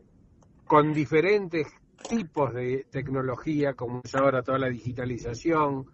[0.67, 1.67] con diferentes
[2.09, 5.87] tipos de tecnología, como es ahora toda la digitalización,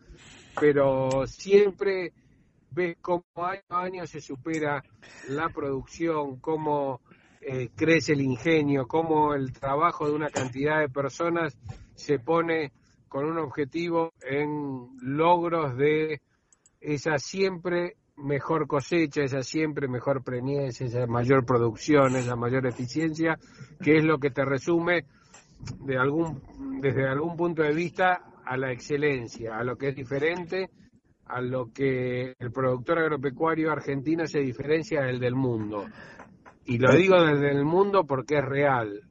[0.59, 2.13] pero siempre
[2.73, 4.83] ves cómo año a año se supera
[5.29, 7.01] la producción, cómo
[7.41, 11.57] eh, crece el ingenio, cómo el trabajo de una cantidad de personas
[11.95, 12.73] se pone
[13.09, 16.21] con un objetivo en logros de
[16.81, 23.39] esa siempre mejor cosecha, esa siempre mejor preñez, esa mayor producción, esa mayor eficiencia,
[23.83, 25.05] que es lo que te resume
[25.81, 26.43] de algún,
[26.81, 30.71] desde algún punto de vista a la excelencia, a lo que es diferente,
[31.31, 35.87] a lo que el productor agropecuario argentino se diferencia del del mundo.
[36.65, 39.03] Y lo digo desde el mundo porque es real.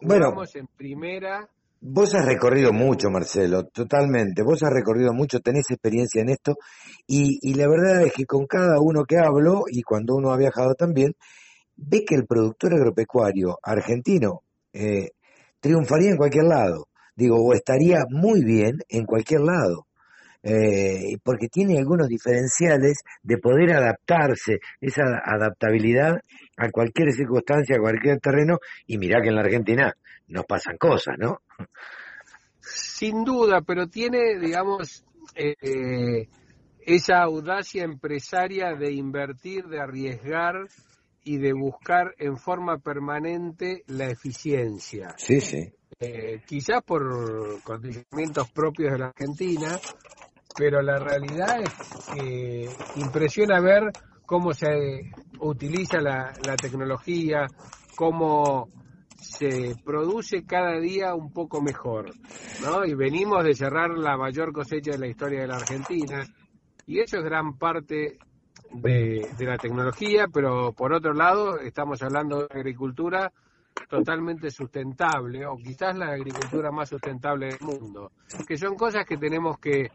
[0.00, 0.34] Bueno.
[0.54, 1.48] En primera
[1.86, 4.42] Vos has recorrido mucho, Marcelo, totalmente.
[4.42, 6.56] Vos has recorrido mucho, tenés experiencia en esto
[7.06, 10.38] y, y la verdad es que con cada uno que hablo y cuando uno ha
[10.38, 11.12] viajado también,
[11.76, 14.40] ve que el productor agropecuario argentino
[14.72, 15.10] eh,
[15.60, 16.88] triunfaría en cualquier lado.
[17.16, 19.86] Digo, o estaría muy bien en cualquier lado.
[20.46, 26.20] Eh, porque tiene algunos diferenciales de poder adaptarse, esa adaptabilidad
[26.58, 29.96] a cualquier circunstancia, a cualquier terreno, y mirá que en la Argentina
[30.28, 31.40] nos pasan cosas, ¿no?
[32.60, 35.02] Sin duda, pero tiene, digamos,
[35.34, 36.28] eh,
[36.80, 40.56] esa audacia empresaria de invertir, de arriesgar
[41.24, 45.14] y de buscar en forma permanente la eficiencia.
[45.16, 45.72] Sí, sí.
[46.00, 49.78] Eh, quizás por condicionamientos propios de la Argentina,
[50.56, 51.72] pero la realidad es
[52.14, 53.92] que impresiona ver
[54.26, 57.46] cómo se utiliza la, la tecnología,
[57.96, 58.68] cómo
[59.16, 62.12] se produce cada día un poco mejor,
[62.62, 62.84] ¿no?
[62.84, 66.24] Y venimos de cerrar la mayor cosecha de la historia de la Argentina,
[66.86, 68.18] y eso es gran parte
[68.72, 73.32] de, de la tecnología, pero por otro lado estamos hablando de agricultura
[73.88, 78.12] totalmente sustentable, o quizás la agricultura más sustentable del mundo,
[78.46, 79.90] que son cosas que tenemos que,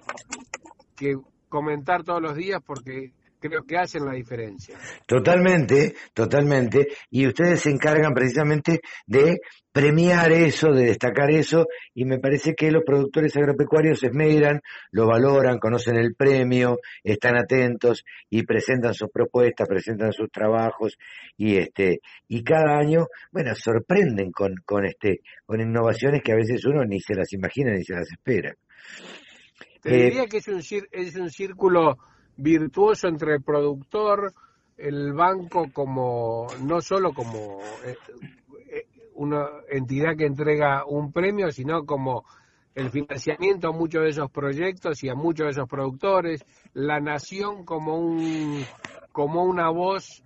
[0.95, 1.17] que
[1.49, 4.77] comentar todos los días porque creo que hacen la diferencia.
[5.05, 6.87] Totalmente, totalmente.
[7.09, 9.39] Y ustedes se encargan precisamente de
[9.71, 14.61] premiar eso, de destacar eso, y me parece que los productores agropecuarios se esmeran,
[14.91, 20.97] lo valoran, conocen el premio, están atentos y presentan sus propuestas, presentan sus trabajos
[21.37, 26.65] y este y cada año, bueno, sorprenden con con este con innovaciones que a veces
[26.65, 28.53] uno ni se las imagina ni se las espera.
[29.81, 30.61] Te Eh, diría que es un,
[30.91, 31.97] es un círculo
[32.39, 34.33] virtuoso entre el productor,
[34.77, 37.95] el banco como, no solo como eh,
[38.71, 38.85] eh,
[39.15, 42.23] una entidad que entrega un premio, sino como
[42.75, 47.65] el financiamiento a muchos de esos proyectos y a muchos de esos productores, la nación
[47.65, 48.63] como un
[49.11, 50.23] como una voz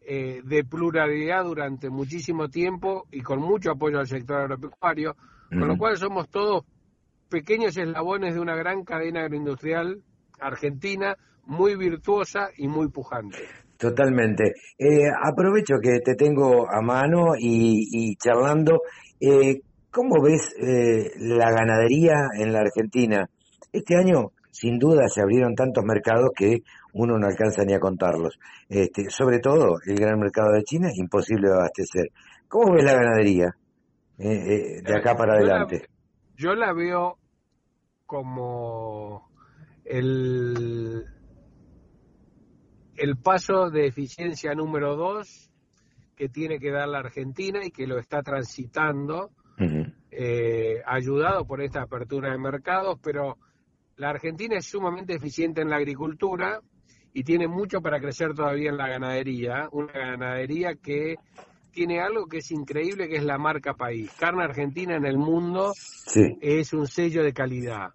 [0.00, 5.14] eh, de pluralidad durante muchísimo tiempo y con mucho apoyo al sector agropecuario,
[5.50, 6.64] con lo cual somos todos
[7.28, 10.02] pequeños eslabones de una gran cadena agroindustrial
[10.40, 11.16] argentina
[11.48, 13.38] muy virtuosa y muy pujante.
[13.76, 14.52] Totalmente.
[14.78, 18.82] Eh, aprovecho que te tengo a mano y, y charlando.
[19.20, 23.26] Eh, ¿Cómo ves eh, la ganadería en la Argentina?
[23.72, 26.58] Este año, sin duda, se abrieron tantos mercados que
[26.92, 28.38] uno no alcanza ni a contarlos.
[28.68, 32.08] Este, sobre todo, el gran mercado de China es imposible de abastecer.
[32.48, 33.46] ¿Cómo ves la ganadería
[34.18, 35.86] eh, de acá para Yo la- adelante?
[36.36, 37.16] Yo la veo
[38.06, 39.28] como
[39.84, 41.04] el,
[42.98, 45.50] el paso de eficiencia número dos
[46.16, 49.30] que tiene que dar la Argentina y que lo está transitando,
[50.10, 53.36] eh, ayudado por esta apertura de mercados, pero
[53.96, 56.60] la Argentina es sumamente eficiente en la agricultura
[57.12, 61.16] y tiene mucho para crecer todavía en la ganadería, una ganadería que
[61.72, 64.10] tiene algo que es increíble, que es la marca país.
[64.18, 66.36] Carne argentina en el mundo Sí.
[66.40, 67.90] es un sello de calidad.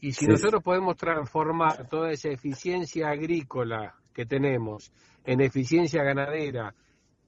[0.00, 0.30] Y si Sí.
[0.30, 4.92] nosotros podemos transformar toda esa eficiencia agrícola que tenemos
[5.24, 6.74] en eficiencia ganadera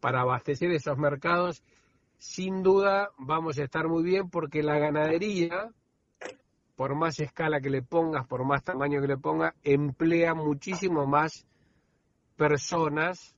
[0.00, 1.62] para abastecer esos mercados,
[2.18, 5.70] sin duda vamos a estar muy bien porque la ganadería,
[6.76, 11.46] por más escala que le pongas, por más tamaño que le pongas, emplea muchísimo más
[12.36, 13.34] personas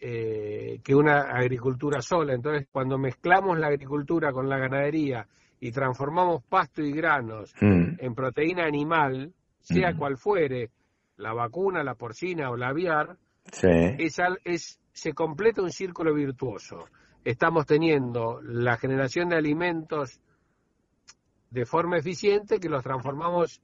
[0.00, 2.34] eh, que una agricultura sola.
[2.34, 5.28] Entonces, cuando mezclamos la agricultura con la ganadería
[5.60, 7.98] y transformamos pasto y granos Mm.
[7.98, 10.70] en proteína animal, sea cual fuere,
[11.16, 13.16] la vacuna, la porcina o la aviar,
[13.50, 13.68] Sí.
[13.68, 16.84] es, es- se completa un círculo virtuoso.
[17.24, 20.20] Estamos teniendo la generación de alimentos
[21.50, 23.60] de forma eficiente que los transformamos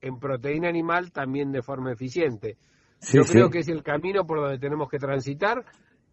[0.00, 2.56] en proteína animal también de forma eficiente.
[2.98, 3.32] Sí, Yo sí.
[3.32, 5.64] creo que es el camino por donde tenemos que transitar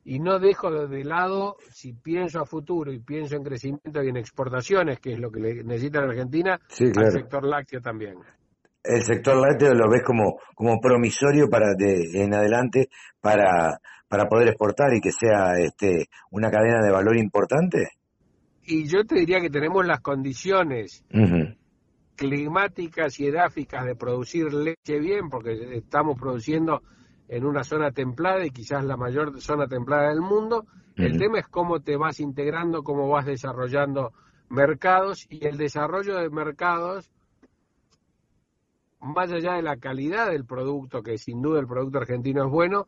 [0.04, 4.18] y no dejo de lado, si pienso a futuro y pienso en crecimiento y en
[4.18, 7.08] exportaciones, que es lo que le- necesita la Argentina, Sí, claro.
[7.08, 8.16] al sector lácteo también.
[8.84, 14.50] El sector lácteo lo ves como, como promisorio para de, en adelante para, para poder
[14.50, 17.90] exportar y que sea este una cadena de valor importante?
[18.64, 21.04] Y yo te diría que tenemos las condiciones
[22.16, 26.82] climáticas y edáficas de producir leche bien, porque estamos produciendo
[27.28, 30.66] en una zona templada y quizás la mayor zona templada del mundo.
[30.98, 34.12] El tema es cómo te vas integrando, cómo vas desarrollando
[34.50, 37.10] mercados y el desarrollo de mercados,
[39.02, 42.88] más allá de la calidad del producto, que sin duda el producto argentino es bueno,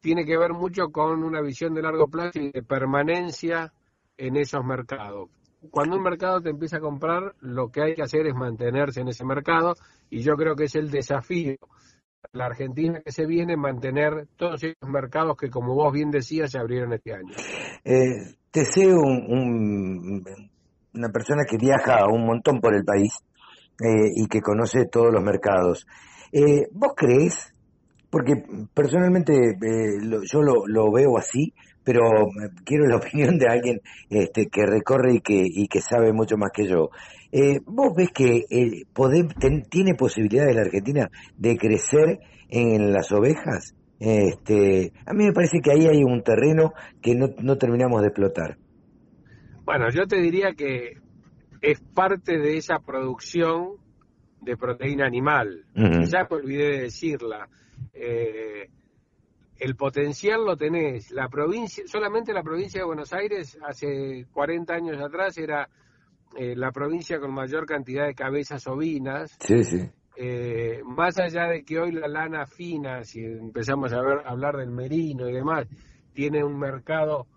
[0.00, 3.72] tiene que ver mucho con una visión de largo plazo y de permanencia
[4.16, 5.28] en esos mercados.
[5.70, 9.08] Cuando un mercado te empieza a comprar, lo que hay que hacer es mantenerse en
[9.08, 9.74] ese mercado
[10.10, 11.58] y yo creo que es el desafío de
[12.32, 16.58] la Argentina que se viene mantener todos esos mercados que, como vos bien decías, se
[16.58, 17.32] abrieron este año.
[17.84, 20.50] Eh, te sé un, un-
[20.94, 23.12] una persona que viaja un montón por el país
[23.80, 25.86] eh, y que conoce todos los mercados.
[26.32, 27.54] Eh, ¿Vos crees?
[28.10, 28.34] Porque
[28.74, 33.80] personalmente eh, lo- yo lo, lo veo así, pero eh, quiero la opinión de alguien
[34.10, 36.90] este, que recorre y que, y que sabe mucho más que yo.
[37.30, 38.82] Eh, ¿Vos ves que eh,
[39.40, 42.18] ten- tiene posibilidades la Argentina de crecer
[42.48, 43.74] en las ovejas?
[43.98, 48.08] Este, a mí me parece que ahí hay un terreno que no, no terminamos de
[48.08, 48.58] explotar.
[49.64, 50.94] Bueno, yo te diría que
[51.62, 53.76] es parte de esa producción
[54.40, 55.64] de proteína animal.
[55.76, 56.02] Ujú.
[56.04, 57.48] Ya me olvidé de decirla.
[57.94, 58.68] Eh,
[59.58, 61.12] el potencial lo tenés.
[61.12, 65.68] La provincia, solamente la provincia de Buenos Aires hace 40 años atrás era
[66.36, 69.36] eh, la provincia con mayor cantidad de cabezas ovinas.
[69.40, 69.88] Sí, sí.
[70.16, 74.56] Eh, más allá de que hoy la lana fina, si empezamos a ver, a hablar
[74.56, 75.68] del merino y demás,
[76.12, 77.28] tiene un mercado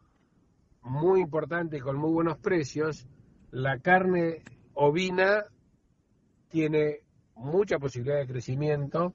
[0.81, 3.07] muy importante con muy buenos precios,
[3.55, 4.43] la carne
[4.73, 5.45] ovina
[6.49, 6.99] tiene
[7.35, 9.13] mucha posibilidad de crecimiento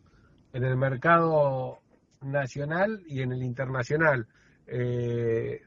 [0.54, 1.80] en el mercado
[2.22, 4.26] nacional y en el internacional.
[4.66, 5.60] Eh,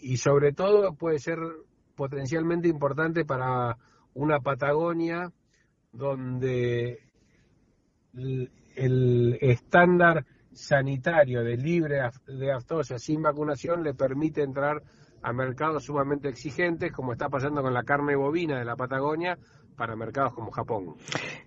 [0.00, 1.38] y sobre todo puede ser
[1.94, 3.76] potencialmente importante para
[4.14, 5.30] una Patagonia
[5.92, 7.00] donde
[8.14, 14.82] el, estándar sanitario de libre de aftosa sin vacunación le permite entrar
[15.24, 19.38] a mercados sumamente exigentes, como está pasando con la carne bovina de la Patagonia,
[19.74, 20.96] para mercados como Japón.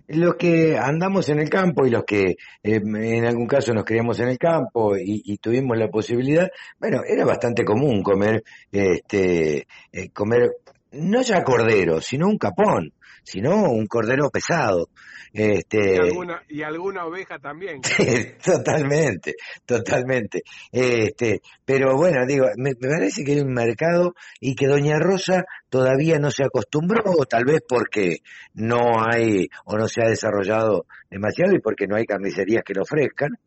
[0.08, 4.18] Los que andamos en el campo y los que eh, en algún caso nos criamos
[4.20, 6.48] en el campo y, tuvimos la posibilidad,
[6.78, 10.50] bueno, era bastante común comer, este, eh, comer
[10.92, 12.92] no ya cordero, sino un capón,
[13.28, 14.88] sino un cordero pesado.
[15.32, 17.82] Este, y, alguna, y alguna oveja también.
[18.44, 19.34] totalmente,
[19.66, 20.42] totalmente.
[20.72, 26.18] Este, pero bueno, digo, me, parece que hay un mercado y que Doña Rosa todavía
[26.18, 28.18] no se acostumbró, tal vez porque
[28.54, 32.82] no hay o no se ha desarrollado demasiado y porque no hay carnicerías que lo
[32.82, 33.38] ofrezcan.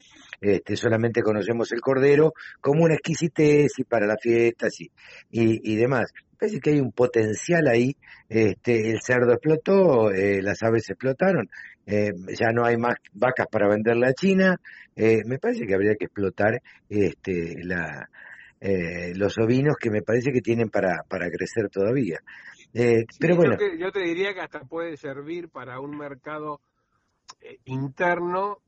[0.42, 4.92] Este, solamente conocemos el cordero como una exquisitez y para las fiestas y,
[5.30, 6.12] y, y demás
[6.42, 7.96] parece que hay un potencial ahí.
[8.28, 11.48] Este, el cerdo explotó, eh, las aves explotaron,
[11.86, 14.60] eh, ya no hay más vacas para venderle a China.
[14.96, 18.10] Eh, me parece que habría que explotar este, la,
[19.16, 22.20] los ovinos que me parece que tienen para, para crecer todavía.
[23.20, 23.58] pero bueno.
[23.78, 26.60] Yo, te diría que hasta puede servir para un mercado
[27.66, 28.60] interno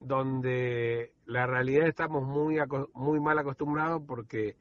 [0.00, 2.56] donde la realidad estamos muy,
[2.94, 4.56] muy mal acostumbrados porque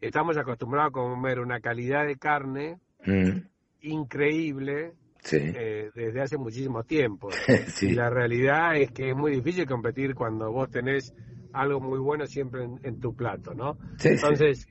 [0.00, 3.38] estamos acostumbrados a comer una calidad de carne mm.
[3.82, 4.94] increíble
[5.32, 7.28] eh, desde hace muchísimo tiempo.
[7.82, 11.12] Y la realidad es que es muy difícil competir cuando vos tenés
[11.52, 13.78] algo muy bueno siempre en, tu plato, ¿no?
[14.02, 14.66] Entonces,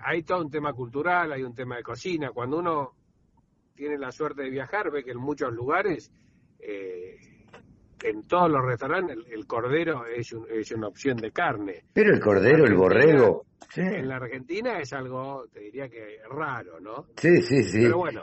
[0.00, 2.30] hay todo un tema cultural, hay un tema de cocina.
[2.30, 2.92] Cuando uno
[3.74, 6.12] tiene la suerte de viajar, ve que en muchos lugares
[6.58, 7.16] eh,
[8.02, 11.84] en todos los restaurantes el, cordero es, es, una opción de carne.
[11.92, 13.46] Pero el cordero, el borrego.
[13.74, 17.06] En la Argentina es algo, te diría que raro, ¿no?
[17.16, 17.82] Sí, sí, sí.
[17.82, 18.22] Pero bueno.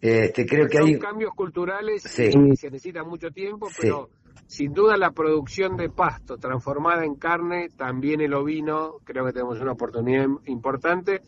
[0.00, 4.10] Este, creo que son hay cambios culturales y se necesita mucho tiempo, pero
[4.46, 9.60] sin duda la producción de pasto transformada en carne, también el ovino, creo que tenemos
[9.60, 11.22] una oportunidad importante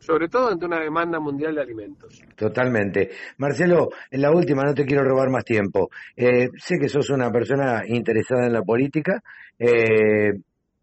[0.00, 2.22] sobre todo ante una demanda mundial de alimentos.
[2.34, 3.10] Totalmente.
[3.36, 5.90] Marcelo, en la última, no te quiero robar más tiempo.
[6.16, 9.22] Eh, sé que sos una persona interesada en la política.
[9.58, 10.32] Eh,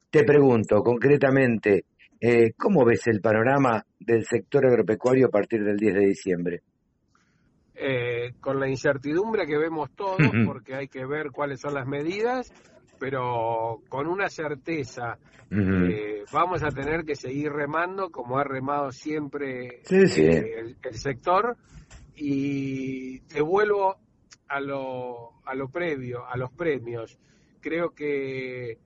[0.10, 1.86] te pregunto concretamente,
[2.22, 6.62] eh, ¿cómo ves el panorama del sector agropecuario a partir del 10 de diciembre?
[8.42, 12.52] con la incertidumbre que vemos todos, porque hay que ver cuáles son las medidas
[13.00, 15.18] pero con una certeza.
[15.50, 21.56] Eh, vamos a tener que seguir remando como ha remado siempre eh, el, sector
[22.16, 23.96] y te vuelvo
[24.50, 27.18] a lo, a lo previo, a los premios.
[27.62, 28.78] Creo que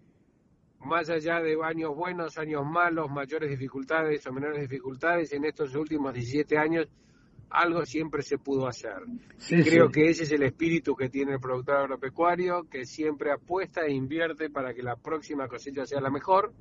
[0.82, 6.14] más allá de años buenos, años malos, mayores dificultades o menores dificultades, en estos últimos
[6.14, 6.88] 17 años
[7.52, 9.04] algo siempre se pudo hacer.
[9.48, 13.92] Creo que ese es el espíritu que tiene el productor agropecuario, que siempre apuesta e
[13.92, 16.54] invierte para que la próxima cosecha sea la mejor,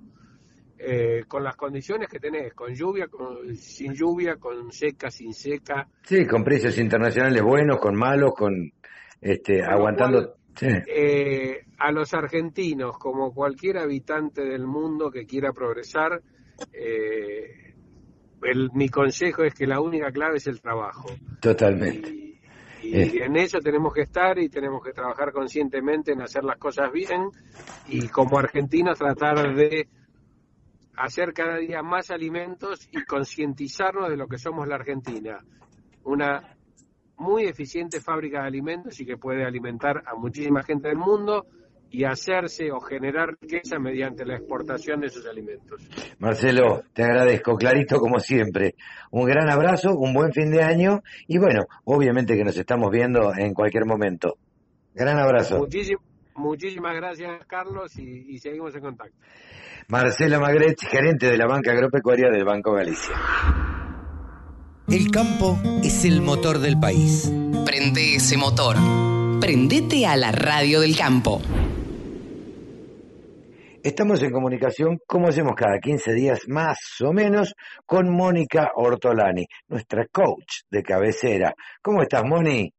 [0.78, 5.86] eh, con las condiciones que tenés, con lluvia, con, sin lluvia, con seca, sin seca.
[6.02, 8.72] Sí, con precios internacionales buenos, con malos, con
[9.20, 10.36] este, aguantando.
[10.62, 16.22] Eh, a los argentinos, como cualquier habitante del mundo que quiera progresar,
[16.72, 17.69] eh,
[18.72, 21.08] mi consejo es que la única clave es el trabajo.
[21.40, 22.38] Totalmente.
[22.82, 23.24] Y, eh.
[23.24, 27.28] en eso tenemos que estar y tenemos que trabajar conscientemente en hacer las cosas bien
[27.88, 29.88] y como argentinos tratar de
[30.96, 35.38] hacer cada día más alimentos y concientizarnos de lo que somos la Argentina.
[36.04, 36.56] Una
[37.16, 41.46] muy eficiente fábrica de alimentos y que puede alimentar a muchísima gente del mundo
[41.90, 45.82] y hacerse o generar riqueza mediante la exportación de esos alimentos.
[46.18, 48.74] Marcelo, te agradezco, clarito como siempre.
[49.10, 53.32] Un gran abrazo, un buen fin de año y bueno, obviamente que nos estamos viendo
[53.36, 54.36] en cualquier momento.
[54.94, 55.66] Gran abrazo.
[56.34, 59.16] muchísimas gracias, Carlos, y, seguimos en contacto.
[59.88, 63.14] Marcelo Magret, gerente de la banca agropecuaria del Banco Galicia.
[64.88, 67.32] El campo es el motor del país.
[67.64, 68.76] Prende ese motor.
[69.40, 71.40] Prendete a la radio del campo.
[73.82, 77.54] Estamos en comunicación, como hacemos cada 15 días más o menos,
[77.86, 81.54] con Mónica Ortolani, nuestra coach de cabecera.
[81.80, 82.70] ¿Cómo estás, Moni?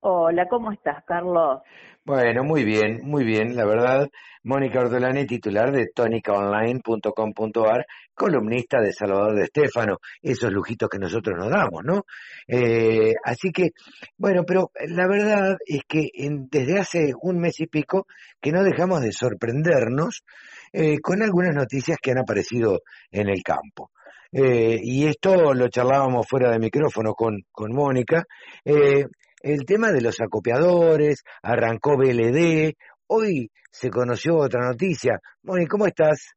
[0.00, 1.60] Hola, ¿cómo estás, Carlos?
[2.04, 4.08] Bueno, muy bien, muy bien, la verdad.
[4.42, 11.48] Mónica Ordolani, titular de tónicaonline.com.ar, columnista de Salvador de Estéfano, esos lujitos que nosotros nos
[11.48, 12.04] damos, ¿no?
[12.48, 13.70] Eh, así que,
[14.16, 18.06] bueno, pero la verdad es que en- desde hace un mes y pico
[18.40, 20.24] que no dejamos de sorprendernos
[20.72, 22.80] eh, con algunas noticias que han aparecido
[23.12, 23.92] en el campo.
[24.32, 28.24] Eh, y esto lo charlábamos fuera de micrófono con, con Mónica.
[28.64, 29.04] Eh,
[29.42, 32.74] el tema de los acopiadores, arrancó BLD,
[33.08, 35.18] hoy se conoció otra noticia.
[35.42, 36.34] Mónica, ¿cómo estás?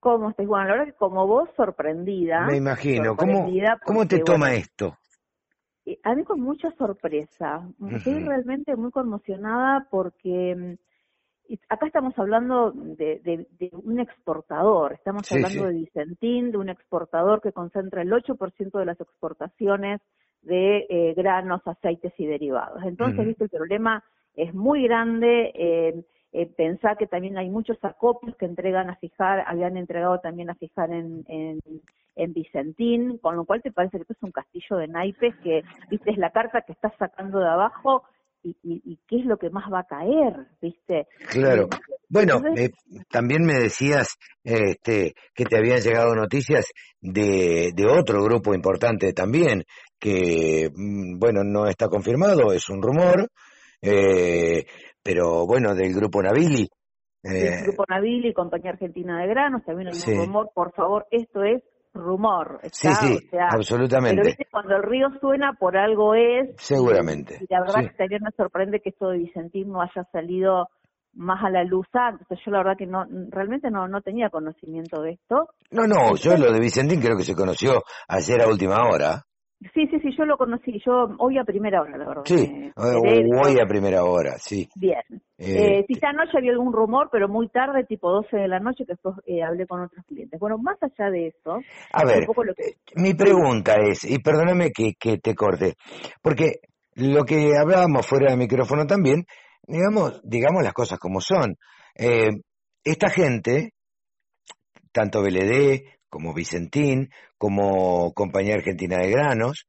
[0.00, 0.46] ¿Cómo estás?
[0.46, 2.46] Bueno, la verdad que como vos, sorprendida.
[2.46, 3.16] Me imagino.
[3.16, 3.50] ¿Cómo,
[3.84, 4.98] cómo te toma bueno, esto?
[6.02, 7.68] A mí con mucha sorpresa.
[7.90, 10.54] Estoy realmente muy conmocionada porque
[11.48, 15.68] mm, acá estamos hablando de, de- de un exportador, estamos Sí, hablando sí.
[15.68, 20.00] de Vicentín, de un exportador que concentra el 8% de las exportaciones
[20.46, 22.82] de eh, granos, aceites y derivados.
[22.84, 24.02] Entonces, viste, el problema
[24.34, 25.52] es muy grande.
[25.54, 30.50] Eh, eh, pensá que también hay muchos acopios que entregan a fijar, habían entregado también
[30.50, 31.60] a fijar en, en,
[32.14, 36.10] en Vicentín, con lo cual te parece que es un castillo de naipes que, viste,
[36.10, 38.02] es la carta que estás sacando de abajo
[38.42, 41.06] y, y, y qué es lo que más va a caer, viste.
[41.30, 41.68] Claro.
[42.08, 42.70] Bueno, eh,
[43.10, 49.64] también me decías este, que te habían llegado noticias de, de otro grupo importante también,
[49.98, 53.28] que, mm, bueno, no está confirmado, es un rumor,
[53.82, 54.64] eh,
[55.02, 56.68] pero bueno, del grupo Navili.
[57.22, 60.12] del Eh, Grupo Nabil y Compañía Argentina de Granos, también hay Sí.
[60.12, 62.60] un rumor, por favor, esto es rumor.
[62.70, 62.94] sí, ¿está?
[63.00, 64.16] sí, O sea, absolutamente.
[64.16, 66.50] Pero viste, cuando el río suena, por algo es.
[66.58, 67.88] Seguramente, Y la verdad sí.
[67.88, 70.68] que también me sorprende que esto de Vicentín no haya salido
[71.14, 72.26] más a la luz antes.
[72.44, 75.48] Yo la verdad que no, realmente no, no tenía conocimiento de esto.
[75.70, 79.22] No, no, yo lo de Vicentín creo que se conoció ayer a última hora.
[79.74, 82.22] Sí, sí, sí, yo lo conocí, yo hoy a primera hora, la verdad.
[82.26, 82.46] Sí,
[82.76, 84.68] de hoy a primera hora, sí.
[84.74, 85.00] Bien.
[85.38, 88.84] Eh, Eh, quizá anoche había algún rumor, pero muy tarde, tipo 12 de la noche,
[88.84, 90.38] que después eh, hablé con otros clientes.
[90.38, 94.18] Bueno, más allá de eso, A un ver, poco lo que- Mi pregunta es, y
[94.18, 95.74] perdóname que, que te corte,
[96.22, 96.60] porque
[96.94, 99.24] lo que hablábamos fuera de micrófono también,
[99.66, 101.56] digamos, digamos las cosas como son.
[101.94, 102.28] Eh,
[102.84, 103.72] esta gente,
[104.92, 109.66] tanto BLD como Vicentín, como Compañía Argentina de Granos,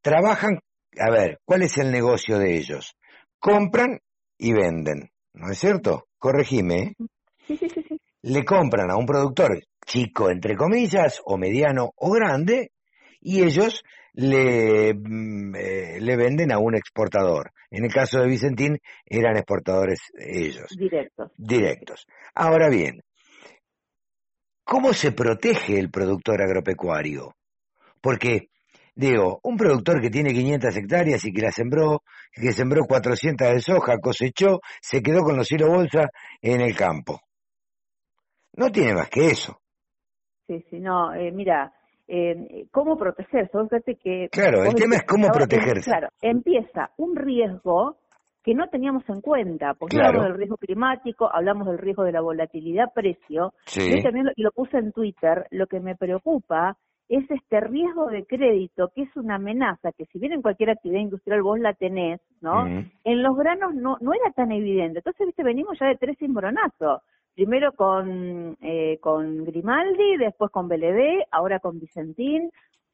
[0.00, 0.58] trabajan,
[0.98, 2.96] a ver, ¿cuál es el negocio de ellos?
[3.38, 4.00] Compran
[4.38, 6.06] y venden, ¿no es cierto?
[6.18, 6.96] Corregime, ¿eh?
[7.46, 8.00] Sí, sí, sí, sí.
[8.22, 12.70] le compran a un productor chico, entre comillas, o mediano o grande,
[13.20, 17.52] y ellos le, mm, eh, le venden a un exportador.
[17.70, 21.32] En el caso de Vicentín, eran exportadores ellos, Directos.
[21.36, 22.06] directos.
[22.34, 23.02] Ahora bien,
[24.64, 27.34] ¿cómo se protege el productor agropecuario?
[28.00, 28.48] Porque,
[28.94, 32.02] digo, un productor que tiene 500 hectáreas y que la sembró,
[32.32, 36.10] que sembró 400 de soja, cosechó, se quedó con los hilos bolsa
[36.40, 37.20] en el campo.
[38.54, 39.60] No tiene más que eso.
[40.46, 41.72] Sí, sí, no, eh, mira,
[42.08, 43.50] eh, ¿cómo protegerse?
[43.52, 44.28] Fíjate que...
[44.30, 45.90] Claro, el tema es cómo protegerse.
[45.90, 48.01] Claro, empieza un riesgo
[48.42, 50.08] que no teníamos en cuenta, porque Claro.
[50.08, 53.96] hablamos del riesgo climático, hablamos del riesgo de la volatilidad precio, Sí.
[53.96, 56.76] yo también lo, lo puse en Twitter, lo que me preocupa
[57.08, 61.00] es este riesgo de crédito, que es una amenaza, que si bien en cualquier actividad
[61.00, 62.66] industrial vos la tenés, ¿no?
[63.04, 65.00] En los granos no, no era tan evidente.
[65.00, 67.02] Entonces, viste, venimos ya de tres cimbronazos.
[67.34, 72.50] Primero con, eh, con Grimaldi, después con BLD, ahora con Vicentín,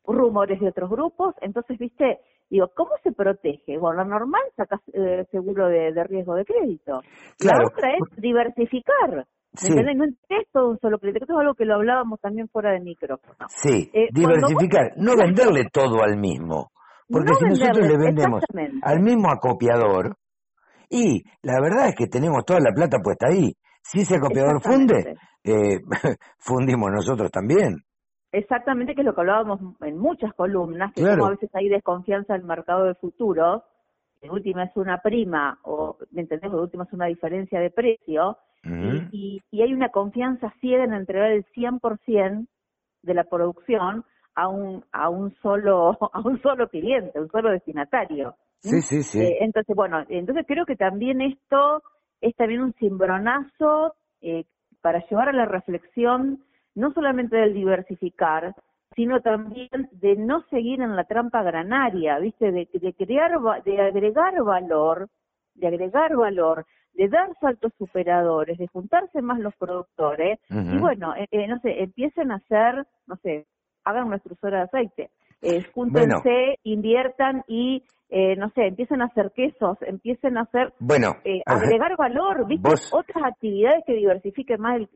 [0.09, 1.35] rumores de otros grupos.
[1.41, 2.19] Entonces, viste,
[2.51, 3.79] digo, ¿cómo se protege?
[3.79, 7.01] Bueno, lo normal sacas eh, seguro de, de riesgo de crédito.
[7.39, 7.59] Claro.
[7.61, 9.11] La otra es diversificar.
[9.15, 9.73] ¿Me Sí.
[9.75, 11.25] No es todo un solo crédito.
[11.25, 13.35] Esto es algo que lo hablábamos también fuera de micrófono.
[13.49, 16.71] Sí, Eh, vos- diversificar, no venderle todo al mismo.
[17.11, 18.43] Porque No si nosotros le vendemos
[18.83, 20.17] al mismo acopiador,
[20.91, 23.53] y la verdad es que tenemos toda la plata puesta ahí.
[23.83, 25.81] Si ese acopiador funde, eh,
[26.39, 27.77] fundimos nosotros también.
[28.33, 31.17] Exactamente, que es lo que hablábamos en muchas columnas, que Claro.
[31.17, 33.63] como a veces hay desconfianza en el mercado de futuros,
[34.21, 36.51] de última es una prima, o, ¿me entendés?
[36.51, 39.09] De última es una diferencia de precio, Ujú.
[39.13, 42.47] y, y hay una confianza ciega en entregar el 100%
[43.03, 44.05] de la producción
[44.35, 48.35] a un, a un solo, a un solo cliente, un solo destinatario.
[48.61, 49.21] Sí, sí, sí.
[49.21, 51.83] Eh, entonces, bueno, entonces creo que también esto
[52.21, 54.45] es también un cimbronazo eh,
[54.83, 56.43] para llevar a la reflexión
[56.79, 58.55] no solamente del diversificar,
[58.95, 62.51] sino también de no seguir en la trampa granaria, ¿viste?
[62.53, 63.33] De, de crear,
[63.65, 65.09] de agregar valor,
[65.55, 66.65] de agregar valor,
[66.95, 70.39] de dar saltos superadores, de juntarse más los productores
[70.75, 73.47] y bueno, eh, eh, no sé, empiecen a hacer, no sé,
[73.85, 75.11] hagan una extrusora de aceite.
[75.43, 81.17] eh, júntense, inviertan y eh, no sé, empiecen a hacer quesos, empiecen a hacer, Bueno,
[81.25, 82.69] eh, agregar valor, ¿viste?
[82.69, 84.89] Vos- Otras actividades que diversifiquen más el-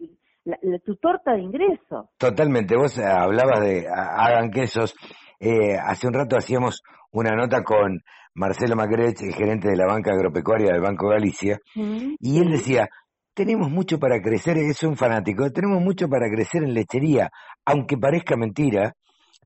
[0.45, 2.07] la- la- tu torta de ingresos.
[2.19, 4.95] Totalmente, vos eh, hablabas de hagan quesos.
[5.41, 6.83] Eh, hace un rato hacíamos
[7.13, 8.01] una nota con
[8.35, 12.89] Marcelo Macrech, el gerente de la banca agropecuaria del Banco Galicia, y él decía,
[13.35, 17.31] tenemos mucho para crecer, es un fanático, tenemos mucho para crecer en lechería,
[17.67, 18.95] aunque parezca mentira,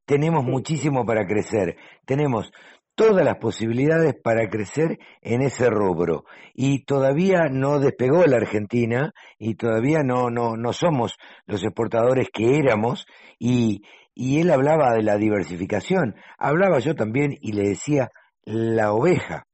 [0.04, 2.52] tenemos muchísimo para crecer, tenemos
[2.96, 6.24] todas las posibilidades para crecer en ese rubro.
[6.54, 11.16] Y todavía no despegó la Argentina y todavía no no no somos
[11.46, 13.06] los exportadores que éramos.
[13.38, 13.82] Y
[14.14, 18.10] y él hablaba de la diversificación, hablaba yo también y le decía
[18.44, 19.46] la oveja.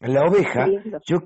[0.00, 0.66] La oveja,
[1.06, 1.18] yo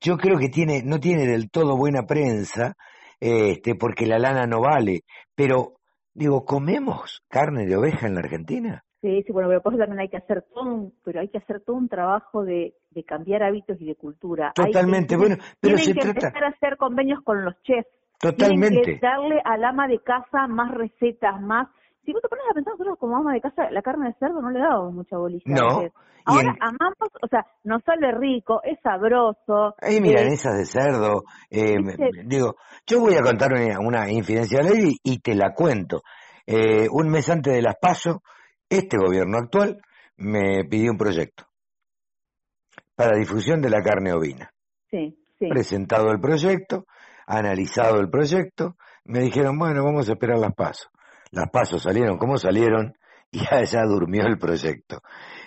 [0.00, 2.76] yo creo que tiene no tiene del todo buena prensa
[3.20, 5.04] este porque la lana no vale,
[5.34, 5.74] pero
[6.12, 8.84] digo, ¿comemos carne de oveja en la Argentina?
[9.04, 11.36] Sí, sí, bueno, pero por eso también hay que hacer todo un, pero hay que
[11.36, 14.54] hacer todo un trabajo de, de cambiar hábitos y de cultura.
[14.56, 17.86] Hay Totalmente, bueno, pero tienen se que trata- empezar a hacer convenios con los chefs.
[18.18, 18.80] Totalmente.
[18.80, 21.68] Tienen que darle al ama de casa más recetas, más...
[22.06, 24.40] Si vos te pones a pensar, nosotros como ama de casa, la carne de cerdo
[24.40, 25.42] no le damos mucha bolilla.
[25.44, 25.90] No, y
[26.24, 29.74] Ahora en- amamos, o sea, nos sale rico, es sabroso.
[29.82, 31.24] Hay eh, milanesas de cerdo.
[31.50, 31.76] eh,
[32.24, 36.00] digo, yo voy a contar una, una infidencia de ley y te la cuento.
[36.46, 38.22] Eh, un mes antes de las PASO,
[38.68, 39.80] este gobierno actual
[40.16, 41.44] me pidió un proyecto
[42.94, 44.50] para difusión de la carne ovina.
[44.90, 45.48] Sí, sí.
[45.48, 46.86] Presentado el proyecto,
[47.26, 50.88] analizado el proyecto, me dijeron, bueno, vamos a esperar las PASO.
[51.30, 52.94] Las PASO salieron como salieron
[53.30, 55.00] y allá durmió el proyecto.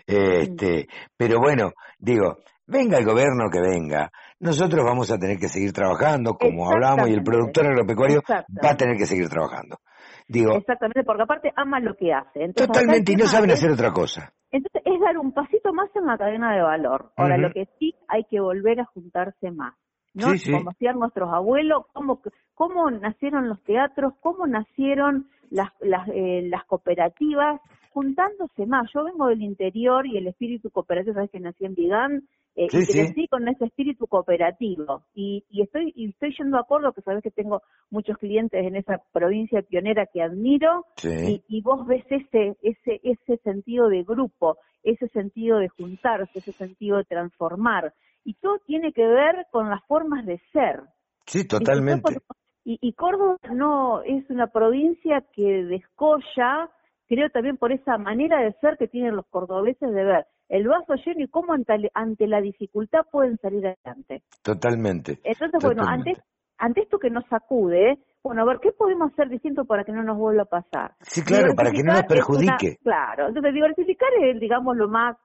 [0.05, 5.71] Este, pero bueno, digo, venga el gobierno que venga, nosotros vamos a tener que seguir
[5.71, 9.79] trabajando, como hablamos, y el productor agropecuario va a tener que seguir trabajando.
[10.27, 12.43] Digo, Exactamente, porque aparte ama lo que hace.
[12.43, 14.33] Entonces, totalmente, y no saben hacer otra cosa.
[14.51, 17.11] Entonces es dar un pasito más en la cadena de valor.
[17.15, 19.75] Ahora, lo que sí hay que volver a juntarse más.
[20.13, 20.29] ¿no?
[20.31, 20.51] Sí, sí.
[20.51, 22.21] Como hacían nuestros abuelos, cómo,
[22.55, 27.61] cómo nacieron los teatros, cómo nacieron las, las, eh, las cooperativas,
[27.91, 28.89] juntándose más.
[28.93, 32.79] Yo vengo del interior y el espíritu cooperativo, sabes que nací en Vigán, eh, Sí,
[32.79, 32.91] y sí.
[32.91, 35.03] crecí con ese espíritu cooperativo.
[35.13, 38.75] Y, y estoy y estoy yendo a acuerdo, que sabes que tengo muchos clientes en
[38.75, 41.43] esa provincia pionera que admiro, Sí.
[41.47, 46.51] y, y vos ves ese, ese, ese sentido de grupo, ese sentido de juntarse, ese
[46.53, 47.93] sentido de transformar.
[48.25, 50.81] Y todo tiene que ver con las formas de ser.
[51.27, 52.17] Sí, totalmente.
[52.65, 56.69] Y, y Córdoba no es una provincia que descolla,
[57.07, 60.95] creo también por esa manera de ser que tienen los cordobeses de ver el vaso
[60.95, 64.23] lleno y cómo ante, ante la dificultad pueden salir adelante.
[64.43, 65.19] Totalmente.
[65.23, 66.15] Entonces, bueno, ante,
[66.57, 70.03] ante esto que nos sacude, bueno, a ver, ¿qué podemos hacer distinto para que no
[70.03, 70.91] nos vuelva a pasar?
[71.01, 72.77] Sí, claro, para que no nos es una- perjudique.
[72.83, 75.15] claro, entonces diversificar es, digamos, lo más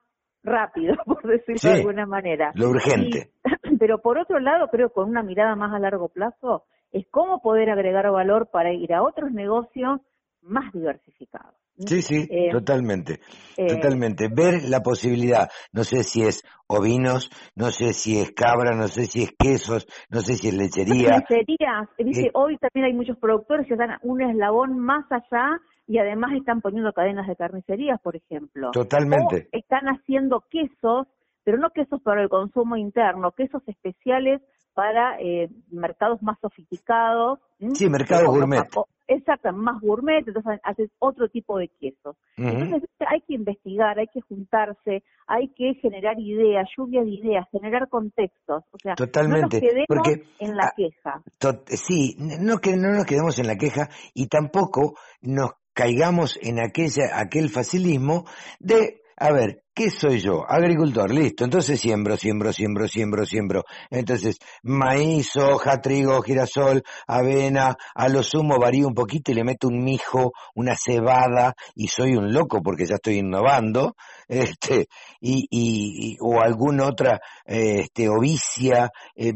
[0.43, 2.51] rápido, por decirlo Sí, de alguna manera.
[2.55, 3.31] lo urgente.
[3.45, 7.07] Y- pero por otro lado, creo que con una mirada más a largo plazo, es
[7.09, 9.99] cómo poder agregar valor para ir a otros negocios
[10.43, 11.55] más diversificados.
[11.75, 13.19] Sí, sí, Eh, totalmente,
[13.57, 14.27] eh, totalmente.
[14.27, 19.05] Ver la posibilidad, no sé si es ovinos, no sé si es cabra, no sé
[19.05, 21.09] si es quesos, no sé si es lechería.
[21.09, 25.97] Carnicerías, viste, Eh, hoy también hay muchos productores que dan un eslabón más allá y
[25.97, 28.69] además están poniendo cadenas de carnicerías, por ejemplo.
[28.71, 29.49] Totalmente.
[29.51, 31.07] O están haciendo quesos,
[31.43, 34.41] pero no quesos para el consumo interno, quesos especiales
[34.73, 37.39] para eh, mercados más sofisticados.
[37.73, 38.63] Sí, mercado Como gourmet.
[39.07, 42.15] Exacto, más gourmet, entonces haces otro tipo de quesos.
[42.37, 47.89] Entonces hay que investigar, hay que juntarse, hay que generar ideas, lluvia de ideas, generar
[47.89, 48.63] contextos.
[48.71, 51.21] O sea, Totalmente, no nos quedemos porque, en la queja.
[51.67, 57.19] Sí, no que no nos quedemos en la queja y tampoco nos caigamos en aquella
[57.19, 58.25] aquel facilismo
[58.59, 60.43] de a ver, ¿qué soy yo?
[60.47, 61.43] Agricultor, listo.
[61.43, 63.63] Entonces siembro, siembro, siembro, siembro, siembro.
[63.89, 69.67] Entonces, maíz, soja, trigo, girasol, avena, a lo sumo varío un poquito y le meto
[69.67, 73.95] un mijo, una cebada y soy un loco porque ya estoy innovando,
[74.27, 74.87] este,
[75.21, 79.33] y, y, y- o alguna otra, este, ovicia, eh,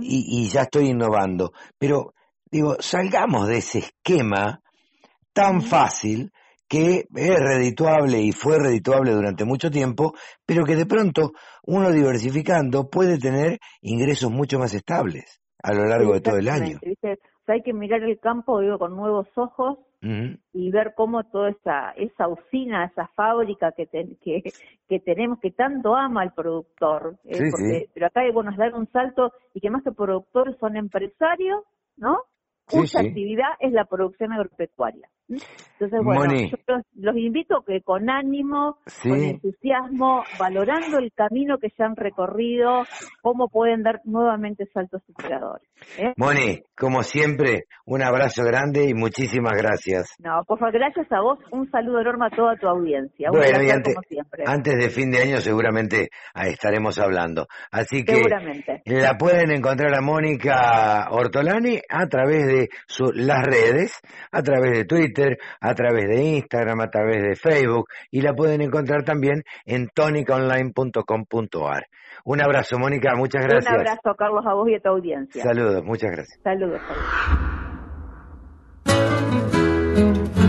[0.00, 1.52] y, y ya estoy innovando.
[1.78, 2.14] Pero,
[2.50, 4.60] digo, salgamos de ese esquema
[5.32, 6.32] tan fácil
[6.68, 10.14] que es redituable y fue redituable durante mucho tiempo,
[10.44, 11.32] pero que de pronto
[11.64, 16.78] uno diversificando puede tener ingresos mucho más estables a lo largo de todo el año.
[16.82, 17.12] Exactamente, ¿viste?
[17.12, 19.78] O sea, hay que mirar el campo digo, con nuevos ojos
[20.52, 24.42] y ver cómo toda esa, esa usina, esa fábrica que, ten- que,
[24.88, 27.16] que tenemos, que tanto ama el productor.
[27.24, 27.34] ¿eh?
[27.34, 27.90] Sí, Porque- sí.
[27.92, 31.64] Pero acá hay bueno, es dar un salto y que más que productores son empresarios,
[31.96, 32.18] ¿no?
[32.68, 35.08] Sí, Cuya actividad es la producción agropecuaria.
[35.28, 36.50] Entonces, bueno, Moni.
[36.50, 39.08] yo los, los invito que con ánimo, Sí.
[39.08, 42.84] con entusiasmo, valorando el camino que ya han recorrido,
[43.22, 45.68] cómo pueden dar nuevamente saltos superadores.
[45.98, 46.12] ¿eh?
[46.16, 50.14] Moni, como siempre, un abrazo grande y muchísimas gracias.
[50.18, 53.30] No, por favor, gracias a vos, un saludo enorme a toda tu audiencia.
[53.30, 54.44] Un Bueno, y placer ante- como siempre.
[54.46, 57.46] Antes de fin de año seguramente estaremos hablando.
[57.70, 58.82] Así que Seguramente.
[58.86, 64.00] la pueden encontrar a Mónica Ortolani a través de su- las redes,
[64.32, 65.15] a través de Twitter,
[65.60, 71.86] a través de Instagram, a través de Facebook y la pueden encontrar también en tonicaonline.com.ar.
[72.24, 73.72] Un abrazo, Mónica, muchas gracias.
[73.72, 75.42] Un abrazo, Carlos, a vos y a tu audiencia.
[75.42, 76.40] Saludos, muchas gracias.
[76.42, 76.80] Saludos.
[79.96, 80.45] Carlos.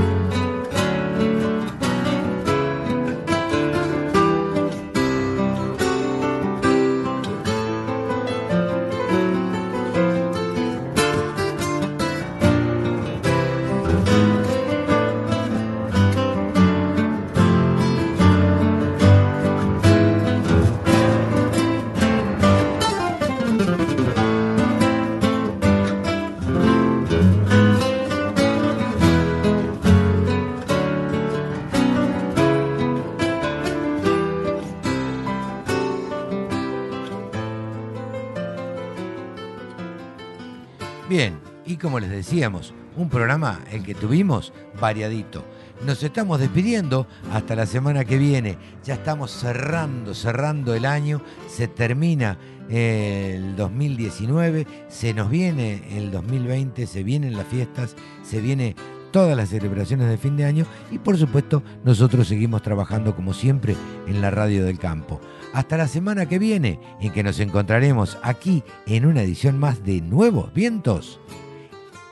[41.09, 44.51] Bien, y como les decíamos, un programa el que tuvimos
[44.81, 45.45] variadito.
[45.85, 48.57] Nos estamos despidiendo hasta la semana que viene.
[48.83, 51.21] Ya estamos cerrando, cerrando el año.
[51.47, 52.37] Se termina
[52.69, 58.75] eh, el 2019, se nos viene el 2020, se vienen las fiestas, se viene
[59.11, 63.77] todas las celebraciones de fin de año y por supuesto nosotros seguimos trabajando como siempre
[64.07, 65.21] en la radio del campo.
[65.57, 70.01] Hasta la semana que viene en que nos encontraremos aquí en una edición más de
[70.01, 71.19] Nuevos Vientos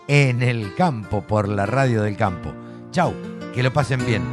[0.07, 2.51] en el campo por la radio del campo.
[2.89, 3.13] Chau,
[3.53, 4.23] que lo pasen bien.